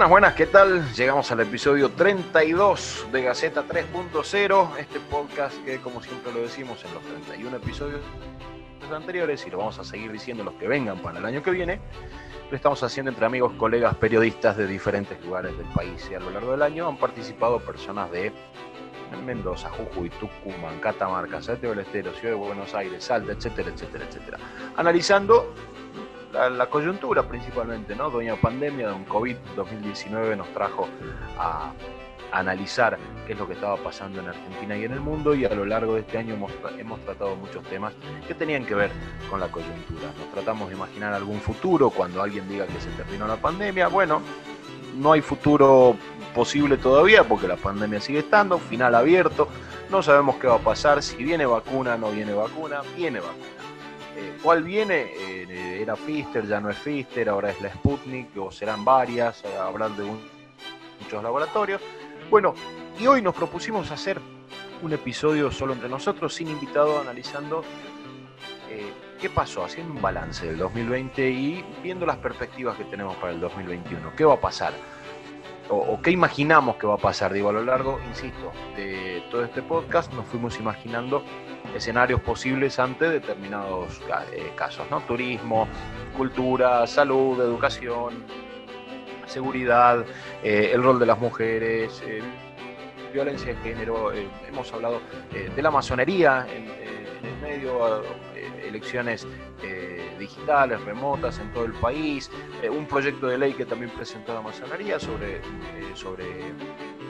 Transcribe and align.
Buenas, 0.00 0.12
buenas, 0.12 0.34
¿qué 0.34 0.46
tal? 0.46 0.94
Llegamos 0.94 1.30
al 1.30 1.40
episodio 1.40 1.90
32 1.90 3.08
de 3.12 3.22
Gaceta 3.22 3.66
3.0, 3.66 4.78
este 4.78 4.98
podcast 4.98 5.62
que 5.62 5.76
como 5.76 6.02
siempre 6.02 6.32
lo 6.32 6.40
decimos 6.40 6.82
en 6.86 6.94
los 6.94 7.02
31 7.02 7.58
episodios 7.58 8.00
anteriores 8.90 9.46
y 9.46 9.50
lo 9.50 9.58
vamos 9.58 9.78
a 9.78 9.84
seguir 9.84 10.10
diciendo 10.10 10.42
los 10.42 10.54
que 10.54 10.66
vengan 10.66 11.00
para 11.00 11.18
el 11.18 11.26
año 11.26 11.42
que 11.42 11.50
viene, 11.50 11.82
lo 12.48 12.56
estamos 12.56 12.82
haciendo 12.82 13.10
entre 13.10 13.26
amigos, 13.26 13.52
colegas, 13.58 13.94
periodistas 13.96 14.56
de 14.56 14.66
diferentes 14.66 15.22
lugares 15.22 15.54
del 15.58 15.66
país 15.66 16.08
y 16.10 16.14
a 16.14 16.20
lo 16.20 16.30
largo 16.30 16.52
del 16.52 16.62
año 16.62 16.88
han 16.88 16.96
participado 16.96 17.60
personas 17.60 18.10
de 18.10 18.32
Mendoza, 19.18 19.68
Jujuy, 19.68 20.08
Tucumán, 20.10 20.80
Catamarca, 20.80 21.42
Santiago 21.42 21.74
del 21.74 21.84
Estero, 21.84 22.12
Ciudad 22.14 22.34
de 22.36 22.40
Buenos 22.40 22.74
Aires, 22.74 23.04
Salta, 23.04 23.32
etcétera, 23.32 23.70
etcétera, 23.70 24.06
etcétera. 24.08 24.38
Analizando 24.76 25.52
la, 26.32 26.66
coyuntura 26.66 27.22
principalmente, 27.24 27.94
¿no? 27.94 28.10
Doña 28.10 28.36
Pandemia, 28.36 28.88
don 28.88 29.04
COVID 29.04 29.36
2019 29.56 30.36
nos 30.36 30.48
trajo 30.52 30.88
a, 31.38 31.72
analizar 32.32 32.96
qué 33.26 33.32
es 33.32 33.38
lo 33.38 33.46
que 33.48 33.54
estaba 33.54 33.76
pasando 33.76 34.20
en 34.20 34.28
Argentina 34.28 34.76
y 34.76 34.84
en 34.84 34.92
el 34.92 35.00
mundo 35.00 35.34
y 35.34 35.44
a 35.44 35.52
lo 35.52 35.64
largo 35.64 35.94
de 35.94 36.02
este 36.02 36.18
año 36.18 36.34
hemos, 36.34 36.52
hemos, 36.78 37.00
tratado 37.00 37.34
muchos 37.34 37.64
temas 37.64 37.92
que 38.28 38.34
tenían 38.34 38.64
que 38.64 38.74
ver 38.76 38.90
con 39.28 39.40
la 39.40 39.48
coyuntura. 39.48 40.12
Nos 40.16 40.30
tratamos 40.32 40.68
de 40.68 40.76
imaginar 40.76 41.12
algún 41.12 41.40
futuro 41.40 41.90
cuando 41.90 42.22
alguien 42.22 42.48
diga 42.48 42.66
que 42.66 42.80
se 42.80 42.90
terminó 42.90 43.26
la 43.26 43.36
pandemia. 43.36 43.88
Bueno, 43.88 44.22
no 44.96 45.12
hay 45.12 45.22
futuro 45.22 45.96
posible 46.34 46.76
todavía 46.76 47.24
porque 47.24 47.48
la 47.48 47.56
pandemia 47.56 48.00
sigue 48.00 48.20
estando, 48.20 48.58
final 48.58 48.94
abierto, 48.94 49.48
no 49.90 50.02
sabemos 50.02 50.36
qué 50.36 50.46
va 50.46 50.54
a 50.54 50.58
pasar, 50.58 51.02
si 51.02 51.16
viene 51.16 51.46
vacuna, 51.46 51.96
no 51.96 52.12
viene 52.12 52.32
vacuna, 52.32 52.82
viene 52.96 53.18
vacuna. 53.18 53.69
Eh, 54.20 54.36
¿Cuál 54.42 54.62
viene? 54.62 55.12
Eh, 55.16 55.78
era 55.80 55.96
Pfister, 55.96 56.46
ya 56.46 56.60
no 56.60 56.68
es 56.68 56.76
Pfister, 56.76 57.30
ahora 57.30 57.50
es 57.50 57.60
la 57.62 57.72
Sputnik, 57.72 58.36
o 58.36 58.50
serán 58.50 58.84
varias, 58.84 59.42
eh, 59.44 59.56
hablar 59.58 59.92
de 59.92 60.04
muchos 61.00 61.22
laboratorios. 61.22 61.80
Bueno, 62.28 62.52
y 62.98 63.06
hoy 63.06 63.22
nos 63.22 63.34
propusimos 63.34 63.90
hacer 63.90 64.20
un 64.82 64.92
episodio 64.92 65.50
solo 65.50 65.72
entre 65.72 65.88
nosotros, 65.88 66.34
sin 66.34 66.48
invitado, 66.48 67.00
analizando 67.00 67.64
qué 69.20 69.28
pasó, 69.28 69.64
haciendo 69.64 69.92
un 69.92 70.00
balance 70.00 70.46
del 70.46 70.56
2020 70.56 71.28
y 71.28 71.64
viendo 71.82 72.06
las 72.06 72.16
perspectivas 72.16 72.76
que 72.78 72.84
tenemos 72.84 73.14
para 73.16 73.32
el 73.32 73.40
2021. 73.40 74.14
¿Qué 74.16 74.24
va 74.24 74.34
a 74.34 74.40
pasar? 74.40 74.72
O, 75.70 76.00
qué 76.02 76.10
imaginamos 76.10 76.76
que 76.76 76.86
va 76.86 76.94
a 76.94 76.98
pasar. 76.98 77.32
Digo, 77.32 77.48
a 77.48 77.52
lo 77.52 77.62
largo, 77.62 78.00
insisto, 78.08 78.52
de 78.76 79.22
todo 79.30 79.44
este 79.44 79.62
podcast 79.62 80.12
nos 80.12 80.26
fuimos 80.26 80.58
imaginando 80.58 81.22
escenarios 81.74 82.20
posibles 82.20 82.78
ante 82.78 83.08
determinados 83.08 84.00
eh, 84.32 84.52
casos, 84.56 84.86
¿no? 84.90 85.00
Turismo, 85.00 85.68
cultura, 86.16 86.86
salud, 86.86 87.40
educación, 87.40 88.24
seguridad, 89.26 90.04
eh, 90.42 90.70
el 90.74 90.82
rol 90.82 90.98
de 90.98 91.06
las 91.06 91.18
mujeres, 91.18 92.02
eh, 92.04 92.20
violencia 93.12 93.54
de 93.54 93.60
género, 93.60 94.12
hemos 94.12 94.72
hablado 94.72 95.00
de 95.32 95.62
la 95.62 95.70
masonería 95.72 96.46
en, 96.48 96.64
en 96.64 97.24
el 97.24 97.36
medio, 97.42 98.02
elecciones 98.70 99.26
digitales, 100.20 100.80
remotas 100.82 101.38
en 101.40 101.52
todo 101.52 101.64
el 101.64 101.72
país, 101.72 102.30
eh, 102.62 102.68
un 102.68 102.86
proyecto 102.86 103.26
de 103.26 103.38
ley 103.38 103.54
que 103.54 103.64
también 103.64 103.90
presentó 103.90 104.34
la 104.34 104.42
masonería 104.42 105.00
sobre, 105.00 105.38
eh, 105.38 105.40
sobre 105.94 106.24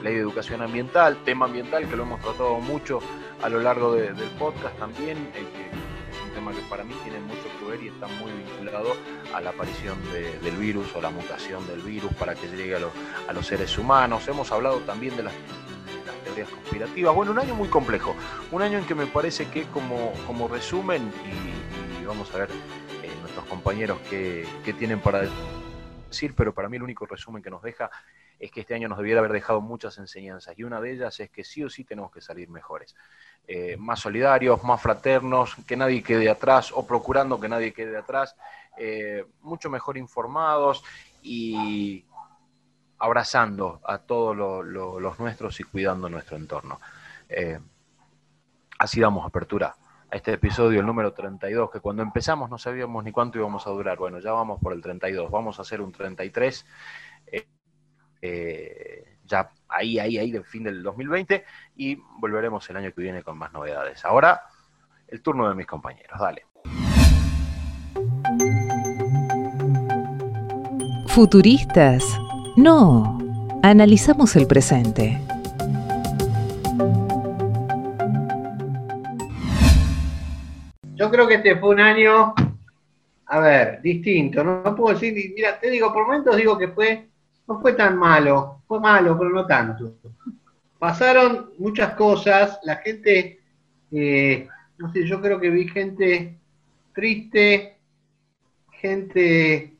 ley 0.01 0.15
de 0.15 0.19
educación 0.19 0.63
ambiental, 0.63 1.17
tema 1.23 1.45
ambiental 1.45 1.87
que 1.87 1.95
lo 1.95 2.03
hemos 2.03 2.21
tratado 2.21 2.57
mucho 2.59 2.99
a 3.43 3.49
lo 3.49 3.59
largo 3.59 3.93
del 3.93 4.15
podcast 4.39 4.75
también, 4.79 5.17
eh, 5.35 5.45
que 5.53 6.17
es 6.17 6.23
un 6.25 6.31
tema 6.33 6.51
que 6.51 6.61
para 6.69 6.83
mí 6.83 6.95
tiene 7.03 7.19
mucho 7.19 7.43
que 7.59 7.65
ver 7.65 7.83
y 7.83 7.87
está 7.89 8.07
muy 8.07 8.31
vinculado 8.31 8.93
a 9.35 9.41
la 9.41 9.51
aparición 9.51 9.97
del 10.11 10.55
virus 10.57 10.95
o 10.95 11.01
la 11.01 11.09
mutación 11.09 11.65
del 11.67 11.81
virus 11.81 12.13
para 12.13 12.33
que 12.33 12.47
llegue 12.47 12.75
a, 12.75 13.33
los 13.33 13.45
seres 13.45 13.77
humanos. 13.77 14.27
Hemos 14.27 14.51
hablado 14.51 14.79
también 14.79 15.15
de 15.17 15.23
las 15.23 15.33
conspirativas. 16.49 17.15
Bueno, 17.15 17.31
un 17.31 17.39
año 17.39 17.55
muy 17.55 17.69
complejo, 17.69 18.15
un 18.51 18.61
año 18.61 18.77
en 18.77 18.85
que 18.85 18.95
me 18.95 19.05
parece 19.05 19.47
que 19.47 19.63
como, 19.65 20.13
como 20.27 20.47
resumen, 20.47 21.11
y 21.25 22.05
vamos 22.05 22.33
a 22.33 22.39
ver 22.39 22.49
nuestros 23.21 23.45
compañeros 23.45 23.97
qué, 24.09 24.45
tienen 24.77 24.99
para 24.99 25.21
decir, 26.09 26.33
pero 26.35 26.53
para 26.53 26.67
mí 26.67 26.75
el 26.75 26.83
único 26.83 27.05
resumen 27.05 27.41
que 27.41 27.49
nos 27.49 27.61
deja 27.61 27.89
es 28.37 28.51
que 28.51 28.61
este 28.61 28.73
año 28.73 28.89
nos 28.89 28.97
debiera 28.97 29.19
haber 29.19 29.31
dejado 29.31 29.61
muchas 29.61 29.97
enseñanzas 29.99 30.57
y 30.57 30.63
una 30.63 30.81
de 30.81 30.91
ellas 30.91 31.17
es 31.21 31.29
que 31.29 31.45
sí 31.45 31.63
o 31.63 31.69
sí 31.69 31.85
tenemos 31.85 32.11
que 32.11 32.19
salir 32.19 32.49
mejores. 32.49 32.95
Eh, 33.47 33.77
más 33.77 33.99
solidarios, 33.99 34.63
más 34.63 34.81
fraternos, 34.81 35.55
que 35.65 35.77
nadie 35.77 36.03
quede 36.03 36.29
atrás 36.29 36.71
o 36.73 36.85
procurando 36.85 37.39
que 37.39 37.47
nadie 37.47 37.71
quede 37.71 37.95
atrás, 37.95 38.35
eh, 38.77 39.25
mucho 39.41 39.69
mejor 39.69 39.97
informados 39.97 40.83
y 41.21 42.03
abrazando 43.01 43.81
a 43.83 43.97
todos 43.97 44.37
los 44.37 45.19
nuestros 45.19 45.59
y 45.59 45.63
cuidando 45.63 46.07
nuestro 46.07 46.37
entorno. 46.37 46.79
Eh, 47.27 47.59
así 48.77 49.01
damos 49.01 49.25
apertura 49.25 49.75
a 50.11 50.15
este 50.15 50.33
episodio, 50.33 50.81
el 50.81 50.85
número 50.85 51.11
32, 51.11 51.71
que 51.71 51.79
cuando 51.79 52.03
empezamos 52.03 52.47
no 52.51 52.59
sabíamos 52.59 53.03
ni 53.03 53.11
cuánto 53.11 53.39
íbamos 53.39 53.65
a 53.65 53.71
durar. 53.71 53.97
Bueno, 53.97 54.19
ya 54.19 54.31
vamos 54.33 54.61
por 54.61 54.73
el 54.73 54.81
32, 54.83 55.31
vamos 55.31 55.57
a 55.57 55.63
hacer 55.63 55.81
un 55.81 55.91
33, 55.91 56.65
eh, 57.25 57.47
eh, 58.21 59.17
ya 59.25 59.49
ahí, 59.67 59.97
ahí, 59.97 60.19
ahí 60.19 60.31
del 60.31 60.45
fin 60.45 60.61
del 60.61 60.83
2020 60.83 61.43
y 61.77 61.95
volveremos 62.19 62.69
el 62.69 62.77
año 62.77 62.93
que 62.93 63.01
viene 63.01 63.23
con 63.23 63.35
más 63.35 63.51
novedades. 63.51 64.05
Ahora, 64.05 64.43
el 65.07 65.23
turno 65.23 65.49
de 65.49 65.55
mis 65.55 65.65
compañeros, 65.65 66.19
dale. 66.19 66.45
Futuristas, 71.07 72.03
no, 72.55 73.17
analizamos 73.63 74.35
el 74.35 74.47
presente. 74.47 75.19
Yo 80.95 81.09
creo 81.09 81.27
que 81.27 81.35
este 81.35 81.55
fue 81.57 81.69
un 81.69 81.79
año, 81.79 82.33
a 83.25 83.39
ver, 83.39 83.81
distinto. 83.81 84.43
No, 84.43 84.75
puedo 84.75 84.93
decir, 84.93 85.13
mira, 85.35 85.59
te 85.59 85.69
digo, 85.69 85.91
por 85.93 86.05
momentos 86.05 86.35
digo 86.35 86.57
que 86.57 86.67
fue, 86.67 87.07
no 87.47 87.59
fue 87.59 87.73
tan 87.73 87.97
malo, 87.97 88.61
fue 88.67 88.79
malo, 88.79 89.17
pero 89.17 89.29
no 89.31 89.45
tanto. 89.45 89.95
Pasaron 90.77 91.51
muchas 91.57 91.93
cosas, 91.93 92.59
la 92.63 92.77
gente, 92.77 93.39
eh, 93.91 94.47
no 94.77 94.91
sé, 94.91 95.05
yo 95.07 95.21
creo 95.21 95.39
que 95.39 95.49
vi 95.49 95.67
gente 95.67 96.37
triste, 96.93 97.77
gente 98.71 99.75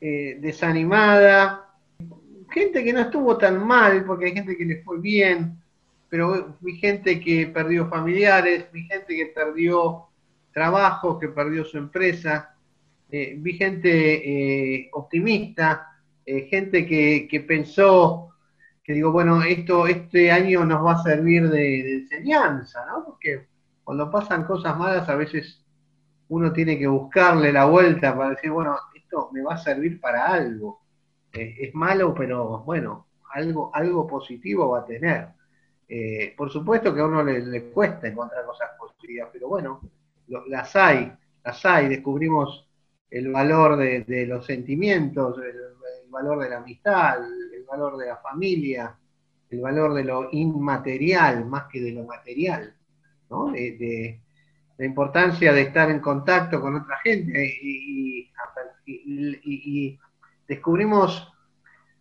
eh, 0.00 0.38
desanimada, 0.40 1.71
gente 2.52 2.84
que 2.84 2.92
no 2.92 3.00
estuvo 3.00 3.36
tan 3.36 3.66
mal, 3.66 4.04
porque 4.04 4.26
hay 4.26 4.32
gente 4.32 4.56
que 4.56 4.64
le 4.64 4.82
fue 4.82 5.00
bien, 5.00 5.58
pero 6.08 6.56
vi 6.60 6.76
gente 6.76 7.18
que 7.20 7.46
perdió 7.46 7.88
familiares, 7.88 8.70
vi 8.72 8.84
gente 8.84 9.16
que 9.16 9.26
perdió 9.26 10.08
trabajo, 10.52 11.18
que 11.18 11.28
perdió 11.28 11.64
su 11.64 11.78
empresa. 11.78 12.54
Eh, 13.10 13.34
vi 13.38 13.54
gente 13.54 13.88
eh, 13.90 14.90
optimista, 14.92 15.88
eh, 16.24 16.42
gente 16.42 16.86
que, 16.86 17.44
pensó 17.46 18.28
que 18.84 18.92
digo, 18.92 19.10
bueno, 19.10 19.42
esto 19.42 19.86
este 19.86 20.30
año 20.30 20.64
nos 20.64 20.84
va 20.84 20.92
a 20.92 21.02
servir 21.02 21.48
de, 21.48 21.94
enseñanza, 21.94 22.84
¿no? 22.86 23.04
Porque 23.04 23.46
cuando 23.84 24.10
pasan 24.10 24.44
cosas 24.44 24.76
malas 24.76 25.08
a 25.08 25.14
veces 25.14 25.64
uno 26.28 26.52
tiene 26.52 26.78
que 26.78 26.86
buscarle 26.86 27.52
la 27.52 27.64
vuelta 27.64 28.16
para 28.16 28.30
decir, 28.30 28.50
bueno, 28.50 28.76
esto 28.94 29.30
me 29.32 29.42
va 29.42 29.54
a 29.54 29.58
servir 29.58 30.00
para 30.00 30.26
algo. 30.26 30.81
Es 31.32 31.74
malo, 31.74 32.14
pero 32.14 32.58
bueno, 32.60 33.06
algo, 33.32 33.70
algo 33.74 34.06
positivo 34.06 34.70
va 34.70 34.80
a 34.80 34.86
tener. 34.86 35.28
por 36.36 36.50
supuesto 36.50 36.94
que 36.94 37.00
a 37.00 37.06
uno 37.06 37.22
le, 37.22 37.40
le 37.40 37.64
cuesta 37.70 38.08
encontrar 38.08 38.44
cosas 38.44 38.70
positivas, 38.78 39.28
pero 39.32 39.48
bueno, 39.48 39.80
las 40.46 40.74
hay, 40.76 41.12
las 41.44 41.64
hay, 41.64 41.88
descubrimos 41.88 42.66
el 43.10 43.30
valor 43.30 43.76
de, 43.76 44.26
los 44.26 44.46
sentimientos, 44.46 45.38
el, 45.38 45.54
valor 46.08 46.40
de 46.40 46.50
la 46.50 46.58
amistad, 46.58 47.18
el, 47.54 47.64
valor 47.64 47.96
de 47.96 48.06
la 48.06 48.16
familia, 48.18 48.94
el 49.50 49.60
valor 49.60 49.94
de 49.94 50.04
lo 50.04 50.28
inmaterial 50.32 51.46
más 51.46 51.64
que 51.70 51.80
de 51.80 51.92
lo 51.92 52.04
material, 52.04 52.74
¿no? 53.30 53.50
de, 53.52 54.20
la 54.78 54.86
importancia 54.86 55.52
de 55.52 55.62
estar 55.62 55.90
en 55.90 56.00
contacto 56.00 56.60
con 56.60 56.74
otra 56.76 56.96
gente 56.98 57.44
y, 57.62 58.28
descubrimos 60.46 61.32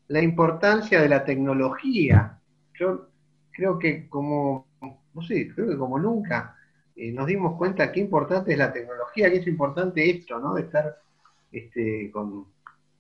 la 0.08 0.22
importancia 0.22 1.02
de 1.02 1.10
la 1.10 1.24
tecnología. 1.24 2.40
Yo 2.80 3.10
creo 3.52 3.80
que 3.80 4.08
como, 4.10 4.68
no 5.14 5.22
sé, 5.22 5.50
creo 5.54 5.70
que 5.70 5.78
como 5.78 6.00
nunca 6.00 6.56
eh, 6.96 7.12
nos 7.12 7.28
dimos 7.28 7.58
cuenta 7.58 7.92
qué 7.92 8.00
importante 8.00 8.52
es 8.52 8.58
la 8.58 8.74
tecnología, 8.74 9.30
qué 9.30 9.38
es 9.38 9.48
importante 9.48 10.10
esto, 10.10 10.40
¿no? 10.40 10.54
De 10.54 10.64
estar 10.64 10.98
este, 11.52 12.12
con, 12.12 12.46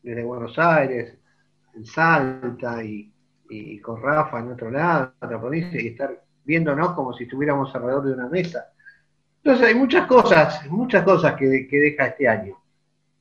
desde 0.01 0.23
Buenos 0.23 0.57
Aires, 0.57 1.17
en 1.75 1.85
Salta 1.85 2.83
y, 2.83 3.11
con 3.81 4.01
Rafa 4.01 4.39
en 4.39 4.53
otro 4.53 4.71
lado, 4.71 5.13
otra 5.21 5.39
provincia, 5.39 5.81
y 5.81 5.87
estar 5.87 6.23
viéndonos 6.45 6.93
como 6.93 7.13
si 7.13 7.25
estuviéramos 7.25 7.73
alrededor 7.75 8.05
de 8.05 8.13
una 8.13 8.29
mesa. 8.29 8.71
Entonces 9.43 9.67
hay 9.67 9.75
muchas 9.75 10.07
cosas, 10.07 10.65
muchas 10.69 11.03
cosas 11.03 11.35
que, 11.35 11.67
deja 11.69 12.07
este 12.07 12.27
año. 12.27 12.57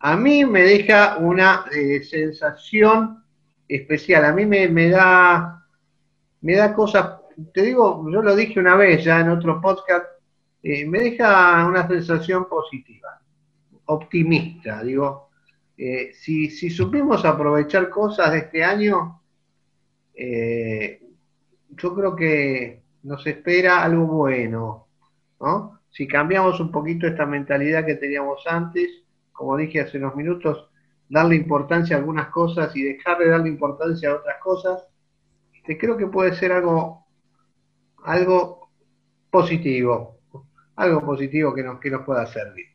A 0.03 0.17
mí 0.17 0.47
me 0.47 0.63
deja 0.63 1.19
una 1.19 1.67
eh, 1.71 2.03
sensación 2.03 3.23
especial, 3.69 4.25
a 4.25 4.33
mí 4.33 4.47
me, 4.47 4.89
da, 4.89 5.67
me 6.41 6.57
da 6.57 6.73
cosas, 6.73 7.21
te 7.53 7.63
digo, 7.63 8.11
yo 8.11 8.23
lo 8.23 8.35
dije 8.35 8.59
una 8.59 8.77
vez 8.77 9.05
ya 9.05 9.21
en 9.21 9.29
otro 9.29 9.61
podcast, 9.61 10.07
eh, 10.63 10.87
me 10.87 11.01
deja 11.01 11.67
una 11.67 11.87
sensación 11.87 12.49
positiva, 12.49 13.21
optimista, 13.85 14.83
digo, 14.83 15.29
eh, 15.77 16.13
si, 16.15 16.49
supimos 16.71 17.27
aprovechar 17.27 17.91
cosas 17.91 18.33
de 18.33 18.39
este 18.39 18.65
año, 18.65 19.21
yo 20.17 21.95
creo 21.95 22.17
que 22.17 22.83
nos 23.03 23.27
espera 23.27 23.83
algo 23.83 24.07
bueno, 24.07 24.87
¿no? 25.41 25.81
Si 25.91 26.07
cambiamos 26.07 26.59
un 26.61 26.71
poquito 26.71 27.07
esta 27.07 27.27
mentalidad 27.27 27.85
que 27.85 27.95
teníamos 27.97 28.47
antes, 28.47 28.91
como 29.41 29.57
dije 29.57 29.81
hace 29.81 29.97
unos 29.97 30.15
minutos, 30.15 30.69
darle 31.09 31.35
importancia 31.35 31.97
a 31.97 31.99
algunas 31.99 32.29
cosas 32.29 32.77
y 32.77 32.83
dejar 32.83 33.17
de 33.17 33.31
darle 33.31 33.49
importancia 33.49 34.11
a 34.11 34.17
otras 34.17 34.37
cosas, 34.43 34.85
este, 35.55 35.79
creo 35.79 35.97
que 35.97 36.09
puede 36.09 36.35
ser 36.35 36.53
algo, 36.53 37.07
algo 38.05 38.69
positivo, 39.31 40.19
algo 40.77 41.03
positivo 41.07 41.55
que 41.55 41.63
nos, 41.63 41.81
que 41.81 41.91
nos 41.91 42.05
pueda 42.05 42.27
servir. 42.27 42.67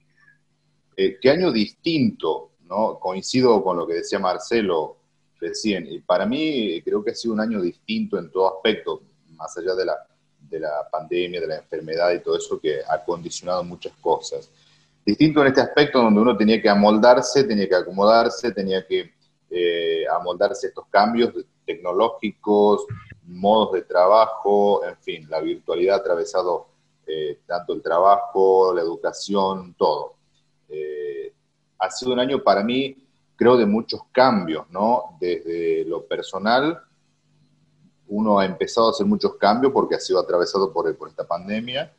Eh, 0.98 1.20
¿Qué 1.22 1.30
año 1.30 1.52
distinto 1.52 2.54
¿no? 2.62 2.98
Coincido 3.00 3.64
con 3.64 3.78
lo 3.78 3.86
que 3.86 3.94
decía 3.94 4.18
Marcelo 4.18 4.98
recién, 5.40 5.86
y 5.88 6.00
para 6.00 6.26
mí 6.26 6.82
creo 6.84 7.04
que 7.04 7.12
ha 7.12 7.14
sido 7.16 7.36
un 7.36 7.42
año 7.42 7.62
distinto 7.62 8.18
en 8.18 8.32
todo 8.32 8.56
aspecto, 8.56 9.04
más 9.36 9.56
allá 9.56 9.76
de 9.76 9.86
la, 9.86 9.94
de 10.40 10.60
la 10.62 10.90
pandemia, 10.92 11.42
de 11.42 11.48
la 11.48 11.58
enfermedad 11.58 12.12
y 12.12 12.22
todo 12.22 12.36
eso 12.40 12.60
que 12.60 12.80
ha 12.90 13.04
condicionado 13.06 13.64
muchas 13.64 13.94
cosas. 14.02 14.50
Distinto 15.06 15.42
en 15.42 15.48
este 15.48 15.62
aspecto 15.62 16.02
donde 16.02 16.20
uno 16.20 16.36
tenía 16.36 16.60
que 16.60 16.68
amoldarse, 16.68 17.44
tenía 17.44 17.70
que 17.70 17.76
acomodarse, 17.76 18.52
tenía 18.52 18.88
que 18.88 19.14
eh, 19.52 20.04
amoldarse 20.12 20.68
estos 20.68 20.88
cambios 20.90 21.32
tecnológicos, 21.64 22.88
modos 23.28 23.74
de 23.74 23.84
trabajo, 23.84 24.84
en 24.84 24.98
fin, 24.98 25.30
la 25.30 25.42
virtualidad 25.42 25.98
ha 25.98 26.00
atravesado 26.00 26.68
eh, 27.06 27.40
tanto 27.46 27.74
el 27.74 27.84
trabajo, 27.84 28.74
la 28.74 28.82
educación, 28.82 29.76
todo. 29.78 30.16
Eh, 30.70 31.32
ha 31.78 31.92
sido 31.92 32.14
un 32.14 32.20
año 32.20 32.42
para 32.42 32.64
mí, 32.64 32.98
creo, 33.36 33.58
de 33.58 33.68
muchos 33.68 34.02
cambios, 34.12 34.68
¿no? 34.72 35.18
Desde 35.20 35.86
lo 35.86 36.04
personal, 36.06 36.82
uno 38.08 38.40
ha 38.40 38.46
empezado 38.46 38.88
a 38.88 38.90
hacer 38.90 39.06
muchos 39.06 39.36
cambios 39.36 39.72
porque 39.72 39.94
ha 39.94 40.00
sido 40.00 40.20
atravesado 40.20 40.74
por 40.74 40.90
esta 41.08 41.28
pandemia. 41.28 41.94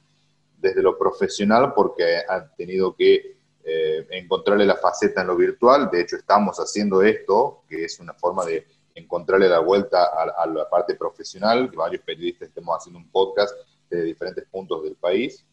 Desde 0.58 0.82
lo 0.82 0.98
profesional, 0.98 1.72
porque 1.74 2.18
ha 2.28 2.48
tenido 2.54 2.94
que 2.94 3.36
eh, 3.64 4.06
encontrarle 4.10 4.64
la 4.64 4.76
faceta 4.76 5.20
en 5.20 5.26
lo 5.28 5.36
virtual. 5.36 5.90
De 5.90 6.00
hecho, 6.00 6.16
estamos 6.16 6.56
haciendo 6.58 7.02
esto, 7.02 7.62
que 7.68 7.84
es 7.84 8.00
una 8.00 8.14
forma 8.14 8.44
de 8.44 8.66
encontrarle 8.94 9.48
la 9.48 9.58
vuelta 9.58 10.04
a, 10.04 10.42
a 10.42 10.46
la 10.46 10.68
parte 10.68 10.94
profesional, 10.94 11.68
varios 11.68 12.02
periodistas 12.02 12.48
estemos 12.48 12.76
haciendo 12.76 12.98
un 12.98 13.10
podcast 13.10 13.54
de 13.90 14.02
diferentes 14.02 14.46
puntos 14.48 14.82
del 14.82 14.96
país. 14.96 15.44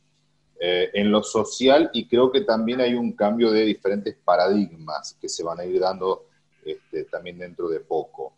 Eh, 0.66 0.92
en 0.94 1.12
lo 1.12 1.22
social 1.24 1.90
y 1.92 2.08
creo 2.08 2.32
que 2.32 2.40
también 2.40 2.80
hay 2.80 2.94
un 2.94 3.12
cambio 3.14 3.52
de 3.52 3.66
diferentes 3.66 4.16
paradigmas 4.24 5.18
que 5.20 5.28
se 5.28 5.44
van 5.44 5.60
a 5.60 5.66
ir 5.66 5.78
dando 5.78 6.28
este, 6.64 7.04
también 7.04 7.38
dentro 7.38 7.68
de 7.68 7.82
poco. 7.82 8.34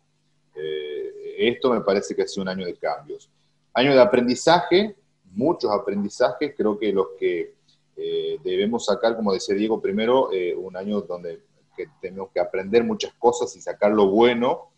Eh, 0.54 1.36
esto 1.38 1.70
me 1.70 1.82
parece 1.82 2.16
que 2.16 2.22
ha 2.22 2.26
sido 2.26 2.42
un 2.42 2.48
año 2.48 2.66
de 2.66 2.74
cambios. 2.74 3.30
Año 3.74 3.92
de 3.92 4.00
aprendizaje, 4.00 4.96
muchos 5.36 5.70
aprendizajes, 5.70 6.54
creo 6.56 6.78
que 6.78 6.92
los 6.92 7.08
que 7.18 7.54
eh, 7.96 8.38
debemos 8.42 8.86
sacar, 8.86 9.16
como 9.16 9.32
decía 9.32 9.54
Diego, 9.54 9.80
primero 9.80 10.30
un 10.58 10.76
año 10.76 11.00
donde 11.00 11.40
tenemos 12.00 12.30
que 12.32 12.40
aprender 12.40 12.82
muchas 12.82 13.12
cosas 13.14 13.54
y 13.56 13.60
sacar 13.60 13.92
lo 13.92 14.08
bueno 14.08 14.70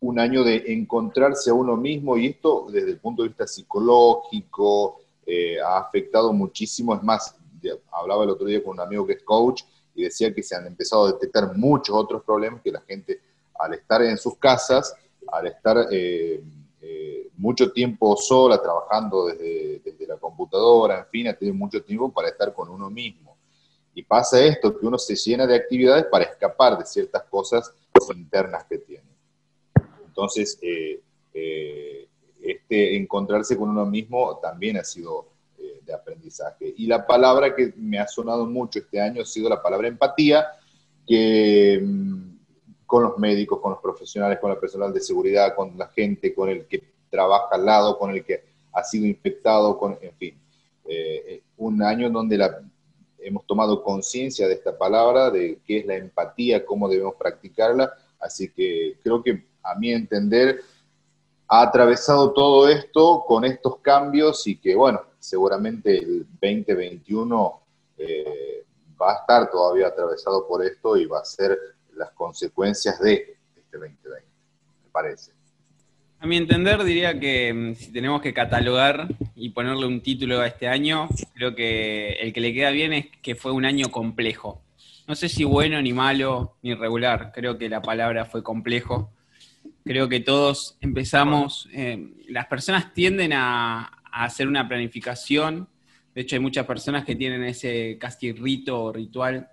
un 0.00 0.18
año 0.18 0.44
de 0.44 0.64
encontrarse 0.68 1.50
a 1.50 1.54
uno 1.54 1.76
mismo 1.76 2.16
y 2.16 2.26
esto 2.26 2.66
desde 2.70 2.90
el 2.90 2.98
punto 2.98 3.22
de 3.22 3.28
vista 3.28 3.46
psicológico 3.46 5.00
eh, 5.26 5.60
ha 5.60 5.78
afectado 5.78 6.32
muchísimo. 6.32 6.94
Es 6.94 7.02
más, 7.02 7.34
hablaba 7.90 8.24
el 8.24 8.30
otro 8.30 8.46
día 8.46 8.62
con 8.62 8.74
un 8.74 8.80
amigo 8.80 9.06
que 9.06 9.14
es 9.14 9.22
coach 9.22 9.62
y 9.94 10.04
decía 10.04 10.32
que 10.32 10.42
se 10.42 10.54
han 10.54 10.66
empezado 10.66 11.06
a 11.06 11.12
detectar 11.12 11.56
muchos 11.56 11.96
otros 11.96 12.22
problemas 12.22 12.62
que 12.62 12.70
la 12.70 12.80
gente 12.80 13.20
al 13.58 13.74
estar 13.74 14.02
en 14.02 14.16
sus 14.16 14.36
casas, 14.36 14.94
al 15.32 15.48
estar 15.48 15.88
eh, 16.80 17.28
mucho 17.36 17.72
tiempo 17.72 18.16
sola, 18.16 18.60
trabajando 18.60 19.26
desde, 19.26 19.80
desde 19.84 20.06
la 20.06 20.16
computadora, 20.16 21.00
en 21.00 21.06
fin, 21.06 21.28
ha 21.28 21.34
tenido 21.34 21.56
mucho 21.56 21.82
tiempo 21.82 22.12
para 22.12 22.28
estar 22.28 22.52
con 22.52 22.68
uno 22.68 22.90
mismo. 22.90 23.36
Y 23.94 24.02
pasa 24.02 24.40
esto, 24.44 24.78
que 24.78 24.86
uno 24.86 24.96
se 24.96 25.16
llena 25.16 25.46
de 25.46 25.56
actividades 25.56 26.04
para 26.04 26.24
escapar 26.24 26.78
de 26.78 26.86
ciertas 26.86 27.24
cosas 27.24 27.72
internas 28.14 28.64
que 28.68 28.78
tiene. 28.78 29.08
Entonces, 30.06 30.58
eh, 30.62 31.00
eh, 31.34 32.08
este 32.40 32.96
encontrarse 32.96 33.56
con 33.56 33.70
uno 33.70 33.84
mismo 33.86 34.38
también 34.40 34.76
ha 34.76 34.84
sido 34.84 35.28
eh, 35.58 35.80
de 35.84 35.92
aprendizaje. 35.92 36.74
Y 36.76 36.86
la 36.86 37.06
palabra 37.06 37.54
que 37.54 37.72
me 37.76 37.98
ha 37.98 38.06
sonado 38.06 38.46
mucho 38.46 38.78
este 38.78 39.00
año 39.00 39.22
ha 39.22 39.26
sido 39.26 39.48
la 39.48 39.62
palabra 39.62 39.88
empatía, 39.88 40.46
que 41.06 41.80
mm, 41.82 42.27
con 42.88 43.02
los 43.02 43.18
médicos, 43.18 43.60
con 43.60 43.72
los 43.72 43.80
profesionales, 43.82 44.38
con 44.40 44.50
el 44.50 44.56
personal 44.56 44.94
de 44.94 45.00
seguridad, 45.00 45.54
con 45.54 45.76
la 45.76 45.88
gente 45.88 46.34
con 46.34 46.48
el 46.48 46.66
que 46.66 46.82
trabaja 47.10 47.54
al 47.54 47.66
lado, 47.66 47.98
con 47.98 48.10
el 48.10 48.24
que 48.24 48.42
ha 48.72 48.82
sido 48.82 49.04
infectado, 49.06 49.78
con, 49.78 49.98
en 50.00 50.14
fin. 50.14 50.34
un 51.58 51.82
año 51.82 52.08
donde 52.08 52.36
hemos 53.18 53.44
tomado 53.46 53.82
conciencia 53.82 54.48
de 54.48 54.54
esta 54.54 54.78
palabra, 54.78 55.30
de 55.30 55.58
qué 55.66 55.80
es 55.80 55.86
la 55.86 55.96
empatía, 55.96 56.64
cómo 56.64 56.88
debemos 56.88 57.14
practicarla, 57.16 57.92
así 58.20 58.48
que 58.48 58.96
creo 59.02 59.22
que 59.22 59.44
a 59.62 59.74
mi 59.74 59.92
entender, 59.92 60.62
ha 61.48 61.62
atravesado 61.62 62.32
todo 62.32 62.68
esto 62.68 63.24
con 63.26 63.44
estos 63.44 63.78
cambios 63.78 64.46
y 64.46 64.56
que, 64.56 64.74
bueno, 64.74 65.00
seguramente 65.18 65.98
el 65.98 66.26
2021 66.40 67.60
eh, 67.98 68.64
va 69.00 69.12
a 69.12 69.16
estar 69.16 69.50
todavía 69.50 69.88
atravesado 69.88 70.46
por 70.46 70.64
esto 70.64 70.96
y 70.96 71.06
va 71.06 71.20
a 71.20 71.24
ser 71.24 71.58
las 71.98 72.10
consecuencias 72.12 73.00
de 73.00 73.36
este 73.56 73.76
2020, 73.76 74.26
me 74.84 74.90
parece. 74.90 75.32
A 76.20 76.26
mi 76.26 76.36
entender, 76.36 76.82
diría 76.82 77.20
que 77.20 77.52
mm, 77.52 77.74
si 77.74 77.92
tenemos 77.92 78.20
que 78.20 78.34
catalogar 78.34 79.08
y 79.36 79.50
ponerle 79.50 79.86
un 79.86 80.00
título 80.00 80.40
a 80.40 80.48
este 80.48 80.66
año, 80.66 81.08
creo 81.34 81.54
que 81.54 82.14
el 82.20 82.32
que 82.32 82.40
le 82.40 82.52
queda 82.52 82.70
bien 82.70 82.92
es 82.92 83.06
que 83.22 83.36
fue 83.36 83.52
un 83.52 83.64
año 83.64 83.90
complejo. 83.90 84.62
No 85.06 85.14
sé 85.14 85.28
si 85.28 85.44
bueno, 85.44 85.80
ni 85.80 85.92
malo, 85.92 86.56
ni 86.62 86.74
regular. 86.74 87.30
Creo 87.32 87.56
que 87.56 87.68
la 87.68 87.80
palabra 87.80 88.24
fue 88.24 88.42
complejo. 88.42 89.12
Creo 89.84 90.08
que 90.08 90.20
todos 90.20 90.76
empezamos, 90.80 91.68
eh, 91.72 92.12
las 92.28 92.46
personas 92.46 92.92
tienden 92.92 93.32
a, 93.32 93.92
hacer 94.10 94.48
una 94.48 94.66
planificación, 94.66 95.68
de 96.14 96.22
hecho 96.22 96.34
hay 96.34 96.40
muchas 96.40 96.66
personas 96.66 97.04
que 97.04 97.14
tienen 97.14 97.44
ese 97.44 97.96
casi 97.98 98.32
rito 98.32 98.84
o 98.84 98.92
ritual 98.92 99.48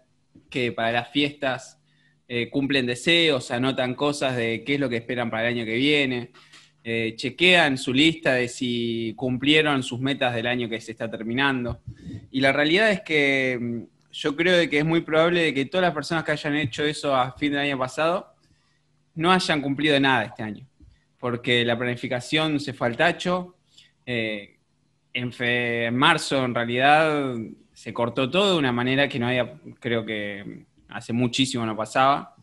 que 0.50 0.72
para 0.72 0.92
las 0.92 1.10
fiestas 1.10 1.80
eh, 2.27 2.50
cumplen 2.50 2.86
deseos, 2.86 3.51
anotan 3.51 3.94
cosas 3.96 4.36
de 4.36 4.63
qué 4.63 4.75
es 4.75 4.79
lo 4.79 4.89
que 4.89 4.98
esperan 4.98 5.29
para 5.29 5.48
el 5.48 5.55
año 5.55 5.65
que 5.65 5.75
viene, 5.75 6.32
eh, 6.84 7.13
chequean 7.15 7.77
su 7.77 7.94
lista 7.94 8.34
de 8.34 8.48
si 8.48 9.13
cumplieron 9.15 9.82
sus 9.82 10.00
metas 10.00 10.36
del 10.36 10.48
año 10.48 10.70
que 10.70 10.79
se 10.79 10.91
está 10.91 11.10
terminando. 11.10 11.82
Y 12.32 12.41
la 12.41 12.51
realidad 12.51 12.91
es 12.91 13.01
que 13.01 13.58
mm, 13.60 14.12
yo 14.12 14.36
creo 14.36 14.70
que 14.70 14.79
es 14.79 14.86
muy 14.86 15.01
probable 15.01 15.53
que 15.53 15.65
todas 15.65 15.84
las 15.86 15.94
personas 15.94 16.24
que 16.24 16.32
hayan 16.32 16.55
hecho 16.55 16.84
eso 16.84 17.15
a 17.15 17.32
fin 17.34 17.51
del 17.51 17.62
año 17.62 17.77
pasado 17.77 18.36
no 19.15 19.32
hayan 19.32 19.62
cumplido 19.62 20.00
nada 20.00 20.25
este 20.25 20.44
año, 20.44 20.67
porque 21.20 21.65
la 21.65 21.77
planificación 21.77 22.60
se 22.60 22.74
fue 22.74 22.88
al 22.88 22.98
tacho. 22.98 23.55
Eh, 24.05 24.58
en, 25.13 25.96
marzo, 25.96 26.44
en 26.44 26.53
realidad, 26.53 27.36
se 27.74 27.94
cortó 27.94 28.29
todo 28.29 28.53
de 28.53 28.60
una 28.60 28.72
manera 28.72 29.08
que 29.08 29.17
no 29.17 29.27
había, 29.27 29.60
creo 29.79 30.05
que 30.05 30.65
hace 30.89 31.13
muchísimo 31.13 31.65
no 31.65 31.75
pasaba. 31.75 32.36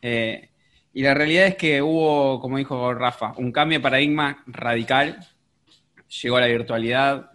Eh, 0.00 0.50
y 0.92 1.02
la 1.02 1.14
realidad 1.14 1.46
es 1.46 1.56
que 1.56 1.82
hubo, 1.82 2.40
como 2.40 2.58
dijo 2.58 2.94
Rafa, 2.94 3.34
un 3.36 3.52
cambio 3.52 3.78
de 3.78 3.82
paradigma 3.82 4.42
radical. 4.46 5.18
Llegó 6.22 6.40
la 6.40 6.46
virtualidad, 6.46 7.32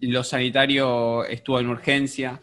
lo 0.00 0.24
sanitario 0.24 1.24
estuvo 1.24 1.58
en 1.60 1.68
urgencia, 1.68 2.40